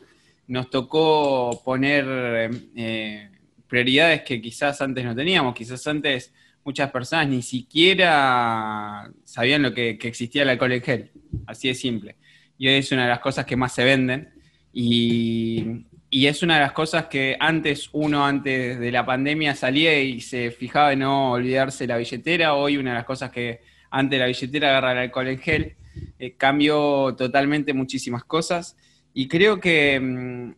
nos 0.48 0.70
tocó 0.70 1.62
poner 1.64 2.52
eh, 2.76 3.30
prioridades 3.68 4.22
que 4.22 4.42
quizás 4.42 4.82
antes 4.82 5.04
no 5.04 5.16
teníamos, 5.16 5.56
quizás 5.56 5.86
antes 5.88 6.34
muchas 6.64 6.92
personas 6.92 7.30
ni 7.30 7.42
siquiera 7.42 9.10
sabían 9.24 9.62
lo 9.62 9.74
que, 9.74 9.92
existía 10.02 10.42
el 10.42 10.50
alcohol 10.50 10.74
en 10.74 10.82
gel. 10.82 11.12
así 11.46 11.68
de 11.70 11.76
simple. 11.76 12.16
Y 12.58 12.70
es 12.70 12.92
una 12.92 13.04
de 13.04 13.10
las 13.10 13.20
cosas 13.20 13.46
que 13.46 13.56
más 13.56 13.74
se 13.74 13.84
venden. 13.84 14.34
Y, 14.74 15.86
y 16.10 16.28
es 16.28 16.44
una 16.44 16.56
de 16.56 16.62
las 16.62 16.72
cosas 16.72 17.06
que 17.06 17.36
antes 17.40 17.90
uno, 17.92 18.26
antes 18.26 18.80
de 18.80 18.92
la 18.92 19.06
pandemia, 19.06 19.56
salía 19.56 20.00
y 20.02 20.22
se 20.22 20.52
fijaba 20.52 20.94
en 20.94 21.00
no 21.00 21.32
olvidarse 21.32 21.88
la 21.88 21.98
billetera. 21.98 22.54
Hoy 22.54 22.78
una 22.78 22.92
de 22.92 22.98
las 22.98 23.06
cosas 23.06 23.32
que 23.32 23.62
antes 23.90 24.12
de 24.12 24.20
la 24.20 24.28
billetera 24.28 24.70
agarra 24.70 24.92
el 24.94 24.98
alcohol 25.00 25.28
en 25.28 25.40
gel. 25.40 25.76
Eh, 26.20 26.36
cambió 26.38 27.16
totalmente 27.18 27.74
muchísimas 27.74 28.24
cosas. 28.24 28.78
Y 29.14 29.28
creo 29.28 29.60
que 29.60 30.00
mm, 30.00 30.52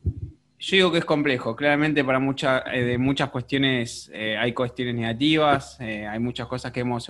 yo 0.59 0.75
digo 0.75 0.91
que 0.91 0.99
es 0.99 1.05
complejo. 1.05 1.55
Claramente 1.55 2.03
para 2.03 2.19
muchas 2.19 2.63
eh, 2.73 2.83
de 2.83 2.97
muchas 2.97 3.29
cuestiones 3.29 4.09
eh, 4.13 4.37
hay 4.37 4.53
cuestiones 4.53 4.95
negativas, 4.95 5.79
hay 5.79 6.19
muchas 6.19 6.47
cosas 6.47 6.71
que 6.71 6.81
hemos 6.81 7.09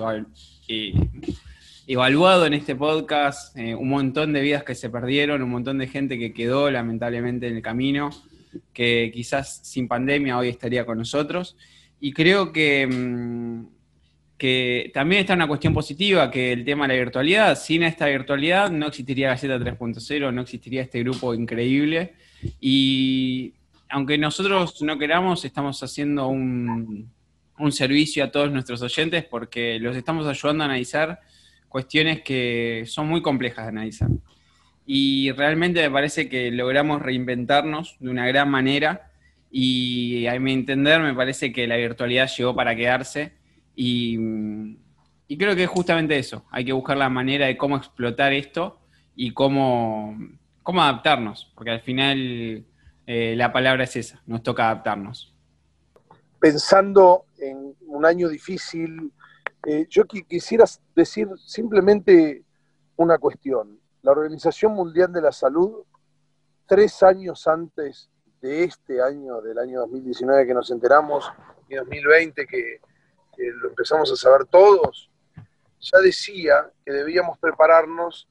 evaluado 1.88 2.46
en 2.46 2.54
este 2.54 2.76
podcast, 2.76 3.56
un 3.56 3.88
montón 3.88 4.34
de 4.34 4.42
vidas 4.42 4.64
que 4.64 4.76
se 4.76 4.90
perdieron, 4.90 5.42
un 5.42 5.50
montón 5.50 5.78
de 5.78 5.88
gente 5.88 6.20
que 6.20 6.34
quedó 6.34 6.70
lamentablemente 6.70 7.48
en 7.48 7.56
el 7.56 7.62
camino, 7.62 8.10
que 8.74 9.10
quizás 9.14 9.62
sin 9.64 9.88
pandemia 9.88 10.38
hoy 10.38 10.50
estaría 10.50 10.86
con 10.86 10.98
nosotros. 10.98 11.56
Y 12.02 12.12
creo 12.12 12.52
que, 12.52 12.86
mm, 12.86 13.68
que 14.38 14.92
también 14.94 15.22
está 15.22 15.34
una 15.34 15.48
cuestión 15.48 15.74
positiva, 15.74 16.30
que 16.30 16.52
el 16.52 16.66
tema 16.66 16.88
de 16.88 16.94
la 16.94 17.00
virtualidad, 17.00 17.58
sin 17.58 17.84
esta 17.84 18.08
virtualidad 18.08 18.70
no 18.70 18.88
existiría 18.88 19.30
Gaceta 19.30 19.58
3.0, 19.58 20.32
no 20.34 20.42
existiría 20.42 20.82
este 20.82 21.00
grupo 21.00 21.34
increíble. 21.34 22.16
Y 22.60 23.54
aunque 23.90 24.18
nosotros 24.18 24.82
no 24.82 25.00
queramos, 25.00 25.46
estamos 25.46 25.82
haciendo 25.82 26.28
un, 26.28 27.10
un 27.58 27.72
servicio 27.72 28.26
a 28.26 28.32
todos 28.32 28.52
nuestros 28.52 28.82
oyentes 28.82 29.24
porque 29.24 29.80
los 29.80 29.96
estamos 29.96 30.28
ayudando 30.28 30.64
a 30.64 30.66
analizar 30.66 31.22
cuestiones 31.70 32.22
que 32.22 32.84
son 32.88 33.08
muy 33.08 33.22
complejas 33.22 33.66
de 33.66 33.70
analizar. 33.70 34.10
Y 34.86 35.32
realmente 35.32 35.82
me 35.82 35.92
parece 35.92 36.30
que 36.30 36.50
logramos 36.52 37.02
reinventarnos 37.02 37.98
de 38.00 38.10
una 38.10 38.26
gran 38.28 38.50
manera 38.50 39.12
y 39.52 40.28
a 40.28 40.40
mi 40.40 40.54
entender 40.54 41.02
me 41.02 41.14
parece 41.14 41.52
que 41.52 41.68
la 41.68 41.78
virtualidad 41.78 42.30
llegó 42.30 42.56
para 42.56 42.76
quedarse 42.76 43.34
y, 43.76 44.18
y 45.28 45.38
creo 45.38 45.56
que 45.56 45.64
es 45.64 45.70
justamente 45.70 46.18
eso, 46.18 46.46
hay 46.52 46.64
que 46.66 46.74
buscar 46.74 46.98
la 46.98 47.10
manera 47.10 47.48
de 47.48 47.58
cómo 47.58 47.76
explotar 47.78 48.34
esto 48.34 48.80
y 49.16 49.32
cómo, 49.32 50.18
cómo 50.64 50.82
adaptarnos, 50.82 51.52
porque 51.56 51.72
al 51.72 51.82
final 51.82 52.66
eh, 53.06 53.36
la 53.36 53.52
palabra 53.52 53.84
es 53.84 53.96
esa, 53.96 54.22
nos 54.26 54.44
toca 54.44 54.66
adaptarnos. 54.66 55.34
Pensando 56.40 57.26
en 57.40 57.76
un 57.88 58.06
año 58.06 58.30
difícil, 58.30 59.12
eh, 59.70 59.86
yo 59.90 60.06
quisiera 60.06 60.64
decir 60.96 61.28
simplemente 61.46 62.44
una 62.96 63.18
cuestión 63.18 63.80
la 64.02 64.14
Organización 64.14 64.72
Mundial 64.72 65.12
de 65.12 65.22
la 65.22 65.34
Salud, 65.34 65.84
tres 66.66 67.04
años 67.04 67.46
antes 67.46 68.10
de 68.40 68.64
este 68.64 69.02
año, 69.02 69.42
del 69.42 69.60
año 69.60 69.82
2019 69.82 70.48
que 70.48 70.54
nos 70.54 70.72
enteramos, 70.72 71.30
y 71.68 71.76
2020 71.76 72.48
que, 72.48 72.80
lo 73.38 73.68
empezamos 73.68 74.10
a 74.10 74.16
saber 74.16 74.46
todos, 74.46 75.12
ya 75.82 76.00
decía 76.00 76.72
que 76.86 76.94
debíamos 76.94 77.38
prepararnos 77.38 78.30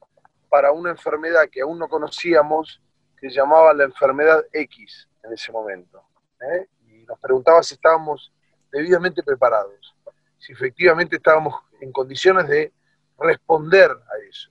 para 0.49 0.71
una 0.71 0.89
enfermedad 0.89 1.43
que 1.51 1.61
aún 1.61 1.77
no 1.77 1.87
conocíamos, 1.87 2.81
que 3.15 3.29
llamaba 3.29 3.71
la 3.75 3.83
enfermedad 3.83 4.43
X 4.51 5.07
en 5.21 5.33
ese 5.33 5.51
momento. 5.51 6.01
¿eh? 6.41 6.67
Y 6.87 7.05
nos 7.05 7.19
preguntaba 7.19 7.61
si 7.61 7.75
estábamos 7.75 8.33
debidamente 8.71 9.21
preparados, 9.21 9.95
si 10.37 10.53
efectivamente 10.53 11.17
estábamos 11.17 11.55
en 11.81 11.91
condiciones 11.91 12.47
de 12.47 12.73
responder 13.19 13.91
a 13.91 14.29
eso. 14.29 14.49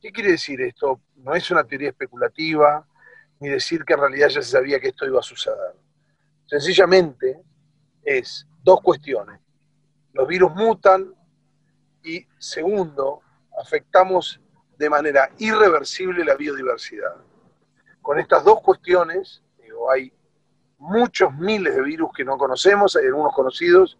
¿Qué 0.00 0.12
quiere 0.12 0.32
decir 0.32 0.60
esto? 0.60 1.00
No 1.16 1.34
es 1.34 1.50
una 1.50 1.64
teoría 1.64 1.90
especulativa, 1.90 2.86
ni 3.40 3.48
decir 3.48 3.84
que 3.84 3.94
en 3.94 4.00
realidad 4.00 4.28
ya 4.28 4.42
se 4.42 4.50
sabía 4.50 4.80
que 4.80 4.88
esto 4.88 5.06
iba 5.06 5.20
a 5.20 5.22
suceder. 5.22 5.74
Sencillamente 6.46 7.40
es 8.02 8.46
dos 8.62 8.80
cuestiones. 8.82 9.40
Los 10.12 10.26
virus 10.26 10.54
mutan 10.54 11.14
y 12.02 12.26
segundo, 12.38 13.20
afectamos 13.60 14.40
de 14.76 14.90
manera 14.90 15.30
irreversible 15.38 16.24
la 16.24 16.34
biodiversidad. 16.34 17.14
Con 18.00 18.18
estas 18.18 18.44
dos 18.44 18.60
cuestiones, 18.62 19.42
hay 19.92 20.12
muchos 20.78 21.34
miles 21.34 21.74
de 21.74 21.82
virus 21.82 22.10
que 22.14 22.24
no 22.24 22.38
conocemos, 22.38 22.96
hay 22.96 23.06
algunos 23.06 23.34
conocidos 23.34 23.98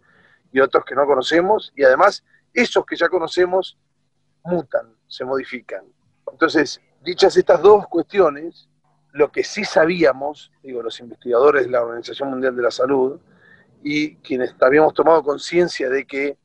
y 0.51 0.59
otros 0.59 0.83
que 0.85 0.95
no 0.95 1.05
conocemos, 1.05 1.71
y 1.75 1.83
además 1.83 2.23
esos 2.53 2.85
que 2.85 2.95
ya 2.95 3.09
conocemos 3.09 3.77
mutan, 4.43 4.93
se 5.07 5.23
modifican. 5.23 5.85
Entonces, 6.31 6.81
dichas 7.03 7.35
estas 7.37 7.61
dos 7.61 7.87
cuestiones, 7.87 8.67
lo 9.13 9.31
que 9.31 9.43
sí 9.43 9.63
sabíamos, 9.65 10.51
digo, 10.63 10.81
los 10.81 10.99
investigadores 10.99 11.65
de 11.65 11.71
la 11.71 11.83
Organización 11.83 12.29
Mundial 12.29 12.55
de 12.55 12.61
la 12.61 12.71
Salud 12.71 13.19
y 13.83 14.15
quienes 14.17 14.55
habíamos 14.59 14.93
tomado 14.93 15.23
conciencia 15.23 15.89
de 15.89 16.05
que 16.05 16.37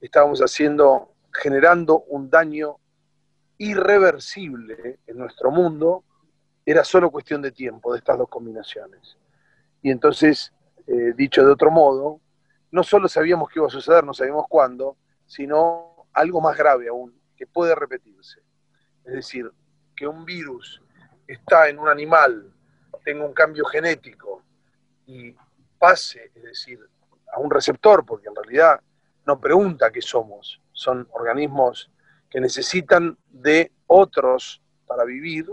estábamos 0.00 0.40
haciendo, 0.40 1.12
generando 1.32 2.00
un 2.08 2.30
daño 2.30 2.76
irreversible 3.58 4.98
en 5.06 5.18
nuestro 5.18 5.50
mundo, 5.50 6.04
era 6.66 6.84
solo 6.84 7.10
cuestión 7.10 7.42
de 7.42 7.52
tiempo 7.52 7.92
de 7.92 7.98
estas 7.98 8.18
dos 8.18 8.28
combinaciones. 8.28 9.16
Y 9.82 9.90
entonces, 9.90 10.52
eh, 10.86 11.12
dicho 11.14 11.44
de 11.44 11.52
otro 11.52 11.70
modo, 11.70 12.20
no 12.74 12.82
solo 12.82 13.06
sabíamos 13.06 13.48
que 13.48 13.60
iba 13.60 13.68
a 13.68 13.70
suceder, 13.70 14.02
no 14.02 14.12
sabíamos 14.12 14.46
cuándo, 14.48 14.96
sino 15.26 16.08
algo 16.12 16.40
más 16.40 16.58
grave 16.58 16.88
aún, 16.88 17.16
que 17.36 17.46
puede 17.46 17.72
repetirse. 17.72 18.40
Es 19.04 19.12
decir, 19.12 19.48
que 19.94 20.08
un 20.08 20.24
virus 20.24 20.82
está 21.24 21.68
en 21.68 21.78
un 21.78 21.88
animal, 21.88 22.52
tenga 23.04 23.24
un 23.24 23.32
cambio 23.32 23.64
genético 23.66 24.42
y 25.06 25.36
pase, 25.78 26.32
es 26.34 26.42
decir, 26.42 26.80
a 27.32 27.38
un 27.38 27.48
receptor, 27.48 28.04
porque 28.04 28.26
en 28.26 28.34
realidad 28.34 28.80
no 29.24 29.38
pregunta 29.38 29.92
qué 29.92 30.02
somos, 30.02 30.60
son 30.72 31.06
organismos 31.12 31.92
que 32.28 32.40
necesitan 32.40 33.16
de 33.28 33.70
otros 33.86 34.60
para 34.84 35.04
vivir, 35.04 35.46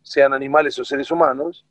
sean 0.00 0.32
animales 0.32 0.78
o 0.78 0.86
seres 0.86 1.10
humanos, 1.10 1.66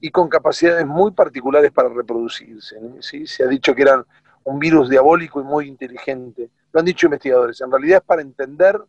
y 0.00 0.10
con 0.10 0.28
capacidades 0.28 0.84
muy 0.84 1.12
particulares 1.12 1.70
para 1.70 1.88
reproducirse. 1.88 2.76
¿sí? 3.00 3.28
Se 3.28 3.44
ha 3.44 3.46
dicho 3.46 3.74
que 3.76 3.82
eran 3.82 4.04
un 4.44 4.58
virus 4.58 4.88
diabólico 4.88 5.40
y 5.40 5.44
muy 5.44 5.68
inteligente. 5.68 6.50
Lo 6.72 6.80
han 6.80 6.86
dicho 6.86 7.06
investigadores. 7.06 7.60
En 7.60 7.70
realidad 7.70 7.98
es 7.98 8.04
para 8.04 8.22
entender 8.22 8.80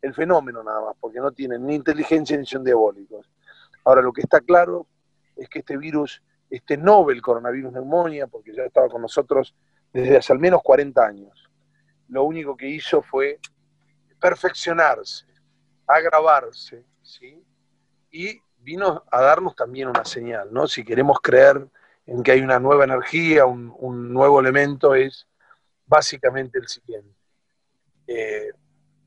el 0.00 0.14
fenómeno 0.14 0.62
nada 0.62 0.80
más, 0.80 0.96
porque 1.00 1.20
no 1.20 1.30
tienen 1.30 1.64
ni 1.66 1.74
inteligencia 1.76 2.36
ni 2.36 2.46
son 2.46 2.64
diabólicos. 2.64 3.30
Ahora, 3.84 4.02
lo 4.02 4.12
que 4.12 4.22
está 4.22 4.40
claro 4.40 4.86
es 5.36 5.48
que 5.48 5.60
este 5.60 5.76
virus, 5.76 6.22
este 6.50 6.76
novel 6.76 7.22
coronavirus 7.22 7.72
neumonía, 7.72 8.26
porque 8.26 8.54
ya 8.54 8.64
estaba 8.64 8.88
con 8.88 9.02
nosotros 9.02 9.54
desde 9.92 10.16
hace 10.16 10.32
al 10.32 10.38
menos 10.38 10.60
40 10.62 11.04
años, 11.04 11.50
lo 12.08 12.24
único 12.24 12.56
que 12.56 12.68
hizo 12.68 13.02
fue 13.02 13.38
perfeccionarse, 14.20 15.26
agravarse, 15.86 16.84
¿sí? 17.02 17.42
Y 18.10 18.40
vino 18.58 19.04
a 19.10 19.20
darnos 19.20 19.54
también 19.56 19.88
una 19.88 20.04
señal, 20.04 20.52
¿no? 20.52 20.66
Si 20.66 20.84
queremos 20.84 21.18
creer 21.20 21.66
en 22.06 22.22
que 22.22 22.32
hay 22.32 22.40
una 22.40 22.58
nueva 22.58 22.84
energía, 22.84 23.46
un, 23.46 24.12
nuevo 24.12 24.40
elemento, 24.40 24.94
es 24.94 25.26
básicamente 25.86 26.58
el 26.58 26.68
siguiente. 26.68 27.14
Eh, 28.06 28.50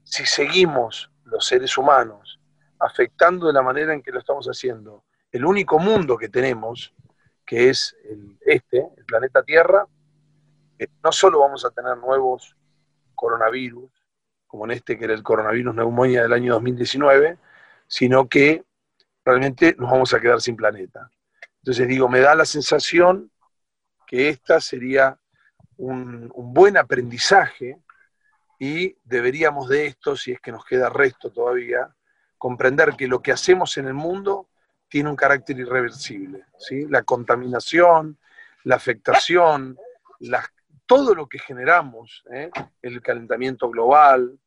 si 0.04 0.26
seguimos 0.26 1.12
los 1.26 1.46
seres 1.46 1.78
humanos 1.78 2.40
afectando 2.80 3.48
de 3.48 3.54
la 3.54 3.62
manera 3.62 3.94
en 3.94 4.02
que 4.02 4.12
lo 4.12 4.20
estamos 4.20 4.48
haciendo 4.48 5.04
el 5.32 5.46
único 5.46 5.80
mundo 5.80 6.18
que 6.18 6.30
tenemos, 6.30 6.94
que 7.46 7.70
es 7.70 7.96
el, 8.06 8.38
este, 8.42 8.88
el 8.96 9.06
planeta 9.06 9.44
Tierra, 9.44 9.86
eh, 10.80 10.88
no 11.04 11.12
solo 11.12 11.40
vamos 11.40 11.66
a 11.66 11.72
tener 11.72 11.98
nuevos 11.98 12.56
coronavirus, 13.16 13.90
como 14.48 14.66
en 14.66 14.72
este 14.72 14.98
que 14.98 15.06
era 15.06 15.14
el 15.14 15.24
coronavirus 15.24 15.76
neumonía 15.76 16.22
del 16.24 16.34
año 16.34 16.54
2019, 16.54 17.38
sino 17.88 18.28
que 18.28 18.64
realmente 19.24 19.76
nos 19.78 19.92
vamos 19.92 20.14
a 20.14 20.20
quedar 20.20 20.40
sin 20.42 20.56
planeta. 20.56 21.10
Entonces 21.66 21.88
digo, 21.88 22.08
me 22.08 22.20
da 22.20 22.36
la 22.36 22.46
sensación 22.46 23.32
que 24.06 24.30
esta 24.30 24.62
sería 24.62 25.18
un, 25.78 26.32
buen 26.36 26.78
aprendizaje 26.78 27.80
y 28.60 28.96
deberíamos 29.04 29.68
de 29.68 29.88
esto, 29.88 30.16
si 30.16 30.32
es 30.32 30.40
que 30.40 30.52
nos 30.52 30.64
queda 30.64 30.90
resto 30.90 31.32
todavía, 31.32 31.92
comprender 32.38 32.96
que 32.96 33.08
lo 33.08 33.20
que 33.24 33.32
hacemos 33.32 33.76
en 33.78 33.88
el 33.88 33.96
mundo 33.96 34.48
tiene 34.88 35.10
un 35.10 35.16
carácter 35.16 35.58
irreversible. 35.58 36.46
¿sí? 36.60 36.86
La 36.88 37.02
contaminación, 37.02 38.20
la 38.64 38.76
afectación, 38.76 39.76
todo 40.86 41.16
lo 41.16 41.26
que 41.28 41.40
generamos, 41.40 42.24
¿eh? 42.32 42.52
el 42.84 43.02
calentamiento 43.02 43.72
global, 43.72 44.38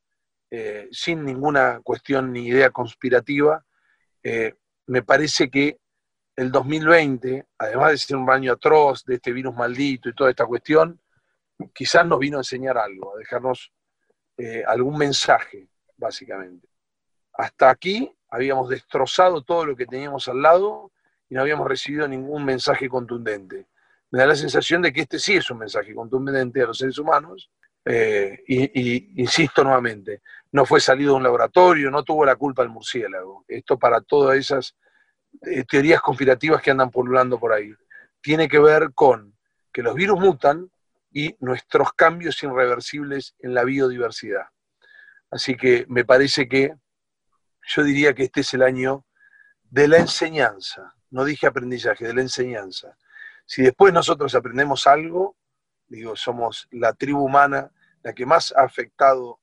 eh, 0.52 0.88
sin 0.92 1.24
ninguna 1.24 1.80
cuestión 1.82 2.32
ni 2.32 2.46
idea 2.46 2.70
conspirativa, 2.70 3.64
eh, 4.22 4.54
me 4.86 5.02
parece 5.02 5.50
que 5.50 5.78
el 6.38 6.52
2020, 6.52 7.46
además 7.58 7.90
de 7.90 7.98
ser 7.98 8.16
un 8.16 8.30
año 8.30 8.52
atroz 8.52 9.04
de 9.04 9.16
este 9.16 9.32
virus 9.32 9.56
maldito 9.56 10.08
y 10.08 10.14
toda 10.14 10.30
esta 10.30 10.46
cuestión, 10.46 11.00
quizás 11.74 12.06
nos 12.06 12.20
vino 12.20 12.36
a 12.36 12.40
enseñar 12.42 12.78
algo, 12.78 13.12
a 13.12 13.18
dejarnos 13.18 13.72
eh, 14.36 14.62
algún 14.64 14.96
mensaje, 14.96 15.66
básicamente. 15.96 16.68
hasta 17.32 17.70
aquí 17.70 18.14
habíamos 18.30 18.68
destrozado 18.68 19.42
todo 19.42 19.66
lo 19.66 19.74
que 19.74 19.86
teníamos 19.86 20.28
al 20.28 20.40
lado 20.40 20.92
y 21.28 21.34
no 21.34 21.40
habíamos 21.40 21.66
recibido 21.66 22.06
ningún 22.06 22.44
mensaje 22.44 22.88
contundente. 22.88 23.66
Me 24.12 24.20
da 24.20 24.26
la 24.26 24.36
sensación 24.36 24.80
de 24.80 24.92
que 24.92 25.00
este 25.00 25.18
sí 25.18 25.34
es 25.34 25.50
un 25.50 25.58
mensaje 25.58 25.92
contundente 25.92 26.62
a 26.62 26.66
los 26.66 26.78
seres 26.78 26.98
humanos. 26.98 27.50
Eh, 27.84 28.44
y, 28.46 29.20
insisto 29.20 29.64
nuevamente, 29.64 30.22
no 30.52 30.64
fue 30.64 30.80
salido 30.80 31.12
de 31.12 31.16
un 31.16 31.22
laboratorio, 31.24 31.90
no 31.90 32.04
tuvo 32.04 32.24
la 32.24 32.36
culpa 32.36 32.62
el 32.62 32.68
murciélago. 32.68 33.44
Esto 33.48 33.76
para 33.76 34.00
todas 34.02 34.38
esas 34.38 34.76
eh, 35.42 35.64
teorías 35.64 36.00
conspirativas 36.00 36.62
que 36.62 36.70
andan 36.70 36.90
pululando 36.90 37.38
por 37.38 37.52
ahí. 37.52 37.72
Tiene 38.20 38.48
que 38.48 38.58
ver 38.58 38.92
con 38.94 39.36
que 39.72 39.82
los 39.82 39.94
virus 39.94 40.18
mutan 40.18 40.70
y 41.10 41.36
nuestros 41.40 41.92
cambios 41.92 42.42
irreversibles 42.42 43.34
en 43.38 43.54
la 43.54 43.64
biodiversidad. 43.64 44.46
Así 45.30 45.56
que 45.56 45.84
me 45.88 46.04
parece 46.04 46.48
que 46.48 46.74
yo 47.66 47.82
diría 47.82 48.14
que 48.14 48.24
este 48.24 48.40
es 48.40 48.54
el 48.54 48.62
año 48.62 49.04
de 49.70 49.88
la 49.88 49.98
enseñanza, 49.98 50.94
no 51.10 51.24
dije 51.24 51.46
aprendizaje, 51.46 52.06
de 52.06 52.14
la 52.14 52.22
enseñanza. 52.22 52.96
Si 53.44 53.62
después 53.62 53.92
nosotros 53.92 54.34
aprendemos 54.34 54.86
algo, 54.86 55.36
digo, 55.86 56.16
somos 56.16 56.68
la 56.70 56.92
tribu 56.94 57.24
humana 57.24 57.70
la 58.02 58.12
que 58.14 58.26
más 58.26 58.54
ha 58.56 58.62
afectado 58.62 59.40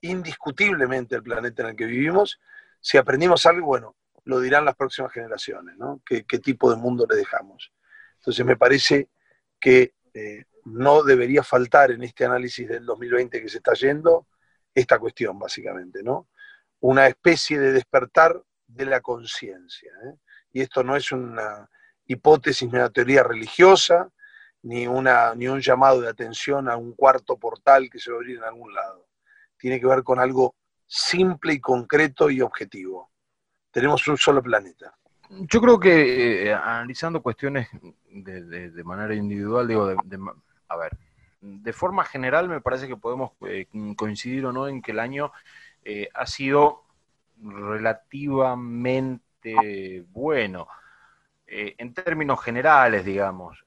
indiscutiblemente 0.00 1.14
el 1.14 1.22
planeta 1.22 1.62
en 1.62 1.68
el 1.70 1.76
que 1.76 1.84
vivimos, 1.84 2.40
si 2.80 2.96
aprendimos 2.96 3.44
algo, 3.46 3.66
bueno, 3.66 3.96
lo 4.24 4.40
dirán 4.40 4.64
las 4.64 4.76
próximas 4.76 5.12
generaciones, 5.12 5.76
¿no? 5.76 6.00
¿Qué, 6.04 6.22
tipo 6.22 6.70
de 6.70 6.76
mundo 6.76 7.06
le 7.08 7.16
dejamos? 7.16 7.72
Entonces 8.18 8.44
me 8.44 8.56
parece 8.56 9.08
que 9.58 9.94
eh, 10.14 10.44
no 10.64 11.02
debería 11.02 11.42
faltar 11.42 11.90
en 11.90 12.02
este 12.02 12.24
análisis 12.24 12.68
del 12.68 12.84
2020 12.84 13.40
que 13.40 13.48
se 13.48 13.58
está 13.58 13.74
yendo 13.74 14.26
esta 14.74 14.98
cuestión, 14.98 15.38
básicamente, 15.38 16.02
¿no? 16.02 16.28
Una 16.80 17.06
especie 17.06 17.58
de 17.58 17.72
despertar 17.72 18.42
de 18.66 18.86
la 18.86 19.00
conciencia. 19.00 19.92
¿eh? 20.04 20.14
Y 20.52 20.60
esto 20.62 20.82
no 20.82 20.96
es 20.96 21.12
una 21.12 21.68
hipótesis 22.06 22.68
ni 22.70 22.78
una 22.78 22.90
teoría 22.90 23.22
religiosa, 23.22 24.10
ni, 24.62 24.86
una, 24.86 25.34
ni 25.34 25.48
un 25.48 25.60
llamado 25.60 26.00
de 26.00 26.08
atención 26.08 26.68
a 26.68 26.76
un 26.76 26.94
cuarto 26.94 27.38
portal 27.38 27.88
que 27.90 27.98
se 27.98 28.10
va 28.10 28.16
a 28.16 28.20
abrir 28.20 28.38
en 28.38 28.44
algún 28.44 28.74
lado. 28.74 29.08
Tiene 29.56 29.80
que 29.80 29.86
ver 29.86 30.02
con 30.02 30.18
algo 30.18 30.54
simple 30.86 31.54
y 31.54 31.60
concreto 31.60 32.30
y 32.30 32.40
objetivo. 32.40 33.09
Tenemos 33.70 34.06
un 34.08 34.16
solo 34.16 34.42
planeta. 34.42 34.92
Yo 35.30 35.60
creo 35.60 35.78
que 35.78 36.48
eh, 36.48 36.52
analizando 36.52 37.22
cuestiones 37.22 37.68
de, 38.10 38.82
manera 38.84 39.14
individual, 39.14 39.68
digo, 39.68 39.86
de, 39.86 40.18
a 40.68 40.76
ver, 40.76 40.96
de 41.40 41.72
forma 41.72 42.04
general 42.04 42.48
me 42.48 42.60
parece 42.60 42.88
que 42.88 42.96
podemos 42.96 43.30
eh, 43.46 43.68
coincidir 43.96 44.44
o 44.46 44.52
no 44.52 44.66
en 44.66 44.82
que 44.82 44.90
el 44.90 44.98
año 44.98 45.30
eh, 45.84 46.08
ha 46.12 46.26
sido 46.26 46.82
relativamente 47.40 50.04
bueno. 50.08 50.66
En 51.52 51.94
términos 51.94 52.40
generales, 52.40 53.04
digamos, 53.04 53.64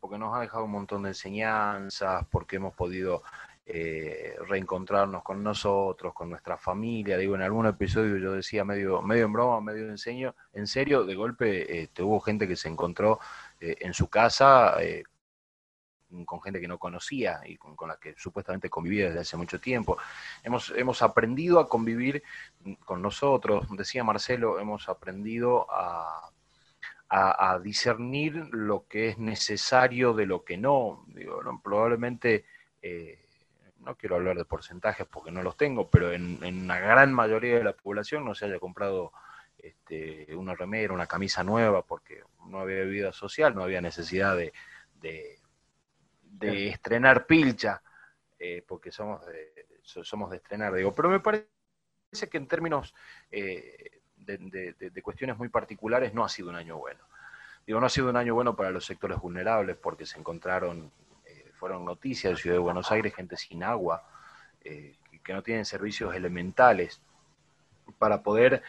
porque 0.00 0.16
nos 0.16 0.34
ha 0.34 0.40
dejado 0.40 0.64
un 0.64 0.70
montón 0.70 1.02
de 1.02 1.10
enseñanzas, 1.10 2.24
porque 2.30 2.56
hemos 2.56 2.74
podido 2.74 3.22
reencontrarnos 3.66 5.22
con 5.22 5.42
nosotros, 5.42 6.12
con 6.12 6.30
nuestra 6.30 6.58
familia. 6.58 7.16
Digo, 7.16 7.34
en 7.34 7.42
algún 7.42 7.66
episodio 7.66 8.18
yo 8.18 8.32
decía 8.32 8.64
medio, 8.64 9.00
medio 9.02 9.24
en 9.24 9.32
broma, 9.32 9.60
medio 9.60 9.84
en, 9.84 9.92
enseño, 9.92 10.34
en 10.52 10.66
serio, 10.66 11.04
de 11.04 11.14
golpe 11.14 11.82
este, 11.82 12.02
hubo 12.02 12.20
gente 12.20 12.46
que 12.46 12.56
se 12.56 12.68
encontró 12.68 13.18
en 13.60 13.94
su 13.94 14.08
casa 14.08 14.76
con 16.24 16.40
gente 16.40 16.60
que 16.60 16.68
no 16.68 16.78
conocía 16.78 17.40
y 17.44 17.56
con, 17.56 17.88
la 17.88 17.96
que 17.96 18.14
supuestamente 18.16 18.70
convivía 18.70 19.06
desde 19.06 19.20
hace 19.20 19.36
mucho 19.36 19.60
tiempo. 19.60 19.96
Hemos, 20.44 20.72
hemos 20.76 21.02
aprendido 21.02 21.58
a 21.58 21.68
convivir 21.68 22.22
con 22.84 23.02
nosotros, 23.02 23.66
decía 23.76 24.04
Marcelo, 24.04 24.60
hemos 24.60 24.88
aprendido 24.88 25.66
a, 25.70 26.30
a, 27.08 27.58
discernir 27.58 28.34
lo 28.52 28.86
que 28.86 29.08
es 29.08 29.18
necesario 29.18 30.12
de 30.14 30.26
lo 30.26 30.44
que 30.44 30.56
no. 30.56 31.04
Digo, 31.08 31.40
probablemente, 31.62 32.44
eh, 32.82 33.23
no 33.84 33.96
quiero 33.96 34.16
hablar 34.16 34.36
de 34.36 34.44
porcentajes 34.44 35.06
porque 35.06 35.30
no 35.30 35.42
los 35.42 35.56
tengo, 35.56 35.88
pero 35.90 36.12
en, 36.12 36.42
en 36.42 36.64
una 36.64 36.78
gran 36.78 37.12
mayoría 37.12 37.56
de 37.56 37.64
la 37.64 37.72
población 37.72 38.24
no 38.24 38.34
se 38.34 38.46
haya 38.46 38.58
comprado 38.58 39.12
este, 39.58 40.34
una 40.34 40.54
remera, 40.54 40.94
una 40.94 41.06
camisa 41.06 41.44
nueva, 41.44 41.82
porque 41.82 42.22
no 42.46 42.60
había 42.60 42.82
vida 42.84 43.12
social, 43.12 43.54
no 43.54 43.62
había 43.62 43.80
necesidad 43.80 44.36
de 44.36 44.52
de 46.38 46.68
estrenar 46.68 47.26
pilcha, 47.26 47.82
eh, 48.38 48.64
porque 48.66 48.90
somos 48.90 49.24
de, 49.26 49.66
somos 49.82 50.30
de 50.30 50.36
estrenar, 50.36 50.74
digo, 50.74 50.94
pero 50.94 51.08
me 51.08 51.20
parece 51.20 51.48
que 52.30 52.36
en 52.36 52.48
términos 52.48 52.94
eh, 53.30 54.00
de, 54.16 55.02
cuestiones 55.02 55.36
muy 55.36 55.48
particulares 55.48 56.12
no 56.14 56.24
ha 56.24 56.28
sido 56.28 56.50
un 56.50 56.56
año 56.56 56.78
bueno. 56.78 57.00
Digo, 57.66 57.80
no 57.80 57.86
ha 57.86 57.90
sido 57.90 58.10
un 58.10 58.16
año 58.16 58.34
bueno 58.34 58.54
para 58.54 58.70
los 58.70 58.84
sectores 58.84 59.18
vulnerables 59.18 59.76
porque 59.76 60.04
se 60.04 60.18
encontraron, 60.18 60.90
fueron 61.64 61.86
noticias 61.86 62.30
de 62.34 62.36
Ciudad 62.36 62.56
de 62.56 62.60
Buenos 62.60 62.92
Aires, 62.92 63.14
gente 63.14 63.38
sin 63.38 63.62
agua, 63.62 64.06
que 64.62 65.32
no 65.32 65.42
tienen 65.42 65.64
servicios 65.64 66.14
elementales 66.14 67.00
para 67.96 68.22
poder 68.22 68.62